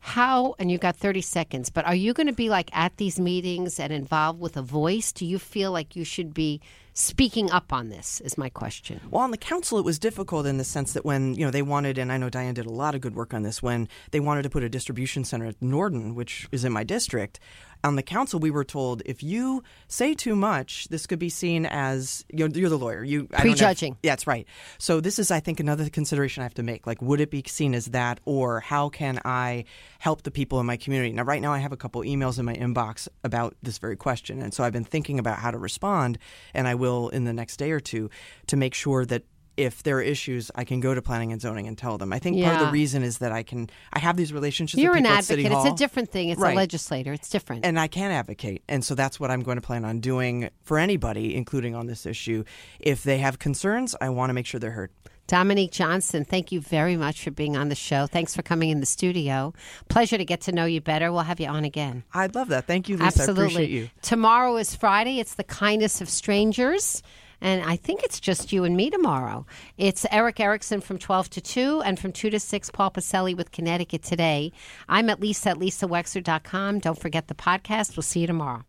How 0.00 0.54
and 0.58 0.70
you 0.70 0.76
got 0.76 0.96
30 0.96 1.22
seconds, 1.22 1.70
but 1.70 1.86
are 1.86 1.94
you 1.94 2.12
going 2.12 2.26
to 2.26 2.34
be 2.34 2.50
like 2.50 2.68
at 2.76 2.98
these 2.98 3.18
meetings 3.18 3.80
and 3.80 3.90
involved 3.90 4.38
with 4.38 4.58
a 4.58 4.62
voice? 4.62 5.12
Do 5.12 5.24
you 5.24 5.38
feel 5.38 5.72
like 5.72 5.96
you 5.96 6.04
should 6.04 6.34
be 6.34 6.60
speaking 6.94 7.50
up 7.50 7.72
on 7.72 7.88
this 7.88 8.20
is 8.20 8.38
my 8.38 8.48
question. 8.48 9.00
Well, 9.10 9.22
on 9.22 9.32
the 9.32 9.36
council, 9.36 9.78
it 9.78 9.84
was 9.84 9.98
difficult 9.98 10.46
in 10.46 10.56
the 10.56 10.64
sense 10.64 10.92
that 10.92 11.04
when 11.04 11.34
you 11.34 11.44
know 11.44 11.50
they 11.50 11.62
wanted, 11.62 11.98
and 11.98 12.10
I 12.10 12.16
know 12.16 12.30
Diane 12.30 12.54
did 12.54 12.66
a 12.66 12.70
lot 12.70 12.94
of 12.94 13.00
good 13.00 13.14
work 13.14 13.34
on 13.34 13.42
this, 13.42 13.62
when 13.62 13.88
they 14.12 14.20
wanted 14.20 14.42
to 14.44 14.50
put 14.50 14.62
a 14.62 14.68
distribution 14.68 15.24
center 15.24 15.46
at 15.46 15.60
Norden, 15.60 16.14
which 16.14 16.48
is 16.52 16.64
in 16.64 16.72
my 16.72 16.84
district. 16.84 17.40
On 17.84 17.96
the 17.96 18.02
council, 18.02 18.40
we 18.40 18.50
were 18.50 18.64
told 18.64 19.02
if 19.04 19.22
you 19.22 19.62
say 19.88 20.14
too 20.14 20.34
much, 20.34 20.88
this 20.88 21.06
could 21.06 21.18
be 21.18 21.28
seen 21.28 21.66
as 21.66 22.24
you're, 22.32 22.48
you're 22.48 22.70
the 22.70 22.78
lawyer. 22.78 23.04
You 23.04 23.28
I 23.34 23.42
don't 23.42 23.52
if- 23.52 23.58
Prejudging. 23.58 23.98
yeah, 24.02 24.12
that's 24.12 24.26
right. 24.26 24.46
So 24.78 25.00
this 25.00 25.18
is, 25.18 25.30
I 25.30 25.40
think, 25.40 25.60
another 25.60 25.90
consideration 25.90 26.40
I 26.40 26.44
have 26.46 26.54
to 26.54 26.62
make. 26.62 26.86
Like, 26.86 27.02
would 27.02 27.20
it 27.20 27.30
be 27.30 27.44
seen 27.46 27.74
as 27.74 27.86
that, 27.88 28.20
or 28.24 28.60
how 28.60 28.88
can 28.88 29.20
I 29.26 29.64
help 29.98 30.22
the 30.22 30.30
people 30.30 30.60
in 30.60 30.66
my 30.66 30.78
community? 30.78 31.12
Now, 31.12 31.24
right 31.24 31.42
now, 31.42 31.52
I 31.52 31.58
have 31.58 31.72
a 31.72 31.76
couple 31.76 32.00
emails 32.02 32.38
in 32.38 32.46
my 32.46 32.54
inbox 32.54 33.06
about 33.22 33.54
this 33.62 33.76
very 33.76 33.96
question, 33.96 34.40
and 34.40 34.54
so 34.54 34.64
I've 34.64 34.72
been 34.72 34.84
thinking 34.84 35.18
about 35.18 35.38
how 35.38 35.50
to 35.50 35.58
respond, 35.58 36.16
and 36.54 36.66
I 36.66 36.74
will 36.76 37.10
in 37.10 37.24
the 37.24 37.34
next 37.34 37.58
day 37.58 37.70
or 37.70 37.80
two 37.80 38.08
to 38.46 38.56
make 38.56 38.72
sure 38.74 39.04
that. 39.04 39.24
If 39.56 39.82
there 39.82 39.98
are 39.98 40.02
issues, 40.02 40.50
I 40.54 40.64
can 40.64 40.80
go 40.80 40.94
to 40.94 41.02
planning 41.02 41.30
and 41.32 41.40
zoning 41.40 41.68
and 41.68 41.78
tell 41.78 41.96
them. 41.98 42.12
I 42.12 42.18
think 42.18 42.42
part 42.42 42.56
of 42.60 42.66
the 42.66 42.72
reason 42.72 43.02
is 43.02 43.18
that 43.18 43.32
I 43.32 43.42
can 43.42 43.70
I 43.92 43.98
have 44.00 44.16
these 44.16 44.32
relationships. 44.32 44.82
You're 44.82 44.92
with 44.92 44.98
an 44.98 45.04
people 45.04 45.18
at 45.18 45.24
City 45.24 45.44
advocate. 45.46 45.66
It's 45.66 45.74
a 45.74 45.84
different 45.84 46.10
thing. 46.10 46.28
It's 46.30 46.40
Right. 46.40 46.54
a 46.54 46.56
legislator. 46.56 47.12
It's 47.12 47.28
different. 47.28 47.64
And 47.64 47.78
I 47.78 47.86
can 47.86 48.10
advocate. 48.10 48.62
And 48.68 48.84
so 48.84 48.94
that's 48.94 49.20
what 49.20 49.30
I'm 49.30 49.42
going 49.42 49.56
to 49.56 49.62
plan 49.62 49.84
on 49.84 50.00
doing 50.00 50.50
for 50.62 50.78
anybody, 50.78 51.34
including 51.36 51.74
on 51.74 51.86
this 51.86 52.04
issue. 52.06 52.44
If 52.80 53.02
they 53.04 53.18
have 53.18 53.38
concerns, 53.38 53.94
I 54.00 54.08
want 54.08 54.30
to 54.30 54.34
make 54.34 54.46
sure 54.46 54.58
they're 54.58 54.72
heard. 54.72 54.90
Dominique 55.26 55.70
Johnson, 55.72 56.22
thank 56.26 56.52
you 56.52 56.60
very 56.60 56.96
much 56.96 57.22
for 57.24 57.30
being 57.30 57.56
on 57.56 57.70
the 57.70 57.74
show. 57.74 58.06
Thanks 58.06 58.34
for 58.36 58.42
coming 58.42 58.68
in 58.68 58.80
the 58.80 58.86
studio. 58.86 59.54
Pleasure 59.88 60.18
to 60.18 60.24
get 60.24 60.42
to 60.42 60.52
know 60.52 60.66
you 60.66 60.82
better. 60.82 61.10
We'll 61.10 61.22
have 61.22 61.40
you 61.40 61.46
on 61.46 61.64
again. 61.64 62.04
I'd 62.12 62.34
love 62.34 62.48
that. 62.48 62.66
Thank 62.66 62.90
you, 62.90 62.96
Lisa. 62.96 63.04
I 63.04 63.06
Absolutely. 63.06 63.44
appreciate 63.44 63.70
you. 63.70 63.88
Tomorrow 64.02 64.56
is 64.58 64.74
Friday. 64.76 65.20
It's 65.20 65.34
the 65.36 65.44
kindness 65.44 66.02
of 66.02 66.10
strangers. 66.10 67.02
And 67.40 67.62
I 67.62 67.76
think 67.76 68.02
it's 68.02 68.20
just 68.20 68.52
you 68.52 68.64
and 68.64 68.76
me 68.76 68.90
tomorrow. 68.90 69.46
It's 69.76 70.06
Erick 70.10 70.40
Erickson 70.40 70.80
from 70.80 70.98
12 70.98 71.30
to 71.30 71.40
2 71.40 71.82
and 71.84 71.98
from 71.98 72.12
2 72.12 72.30
to 72.30 72.40
6, 72.40 72.70
Paul 72.70 72.90
Pacelli 72.90 73.36
with 73.36 73.52
Connecticut 73.52 74.02
Today. 74.02 74.52
I'm 74.88 75.10
at 75.10 75.20
Lisa 75.20 75.50
at 75.50 75.58
lisawexler.com. 75.58 76.78
Don't 76.80 76.98
forget 76.98 77.28
the 77.28 77.34
podcast. 77.34 77.96
We'll 77.96 78.02
see 78.02 78.20
you 78.20 78.26
tomorrow. 78.26 78.64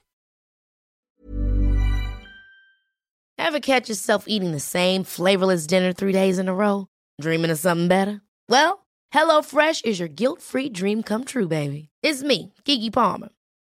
Ever 3.37 3.59
catch 3.59 3.89
yourself 3.89 4.25
eating 4.27 4.51
the 4.51 4.59
same 4.59 5.03
flavorless 5.03 5.67
dinner 5.67 5.93
three 5.93 6.13
days 6.13 6.39
in 6.39 6.47
a 6.47 6.55
row? 6.55 6.87
Dreaming 7.21 7.51
of 7.51 7.59
something 7.59 7.87
better? 7.87 8.21
Well, 8.49 8.85
HelloFresh 9.13 9.85
is 9.85 9.99
your 9.99 10.07
guilt-free 10.07 10.69
dream 10.69 11.03
come 11.03 11.25
true, 11.25 11.47
baby. 11.47 11.89
It's 12.01 12.23
me, 12.23 12.53
Keke 12.65 12.91
Palmer. 12.93 13.29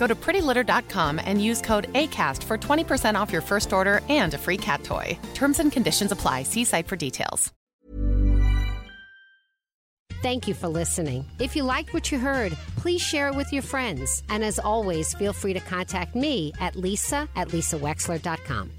Go 0.00 0.06
to 0.06 0.14
prettylitter.com 0.14 1.20
and 1.22 1.44
use 1.44 1.60
code 1.60 1.92
ACAST 1.92 2.42
for 2.44 2.56
20% 2.56 3.20
off 3.20 3.30
your 3.30 3.42
first 3.42 3.72
order 3.72 4.00
and 4.08 4.32
a 4.32 4.38
free 4.38 4.56
cat 4.56 4.82
toy. 4.82 5.16
Terms 5.34 5.60
and 5.60 5.70
conditions 5.70 6.10
apply. 6.10 6.44
See 6.44 6.64
site 6.64 6.88
for 6.88 6.96
details. 6.96 7.52
Thank 10.22 10.48
you 10.48 10.54
for 10.54 10.68
listening. 10.68 11.24
If 11.38 11.56
you 11.56 11.64
liked 11.64 11.94
what 11.94 12.10
you 12.12 12.18
heard, 12.18 12.52
please 12.76 13.00
share 13.00 13.28
it 13.28 13.36
with 13.36 13.52
your 13.52 13.62
friends. 13.62 14.22
And 14.28 14.44
as 14.44 14.58
always, 14.58 15.14
feel 15.14 15.32
free 15.32 15.54
to 15.54 15.60
contact 15.60 16.14
me 16.14 16.52
at 16.60 16.76
lisa 16.76 17.28
at 17.36 17.48
lisawexler.com. 17.48 18.70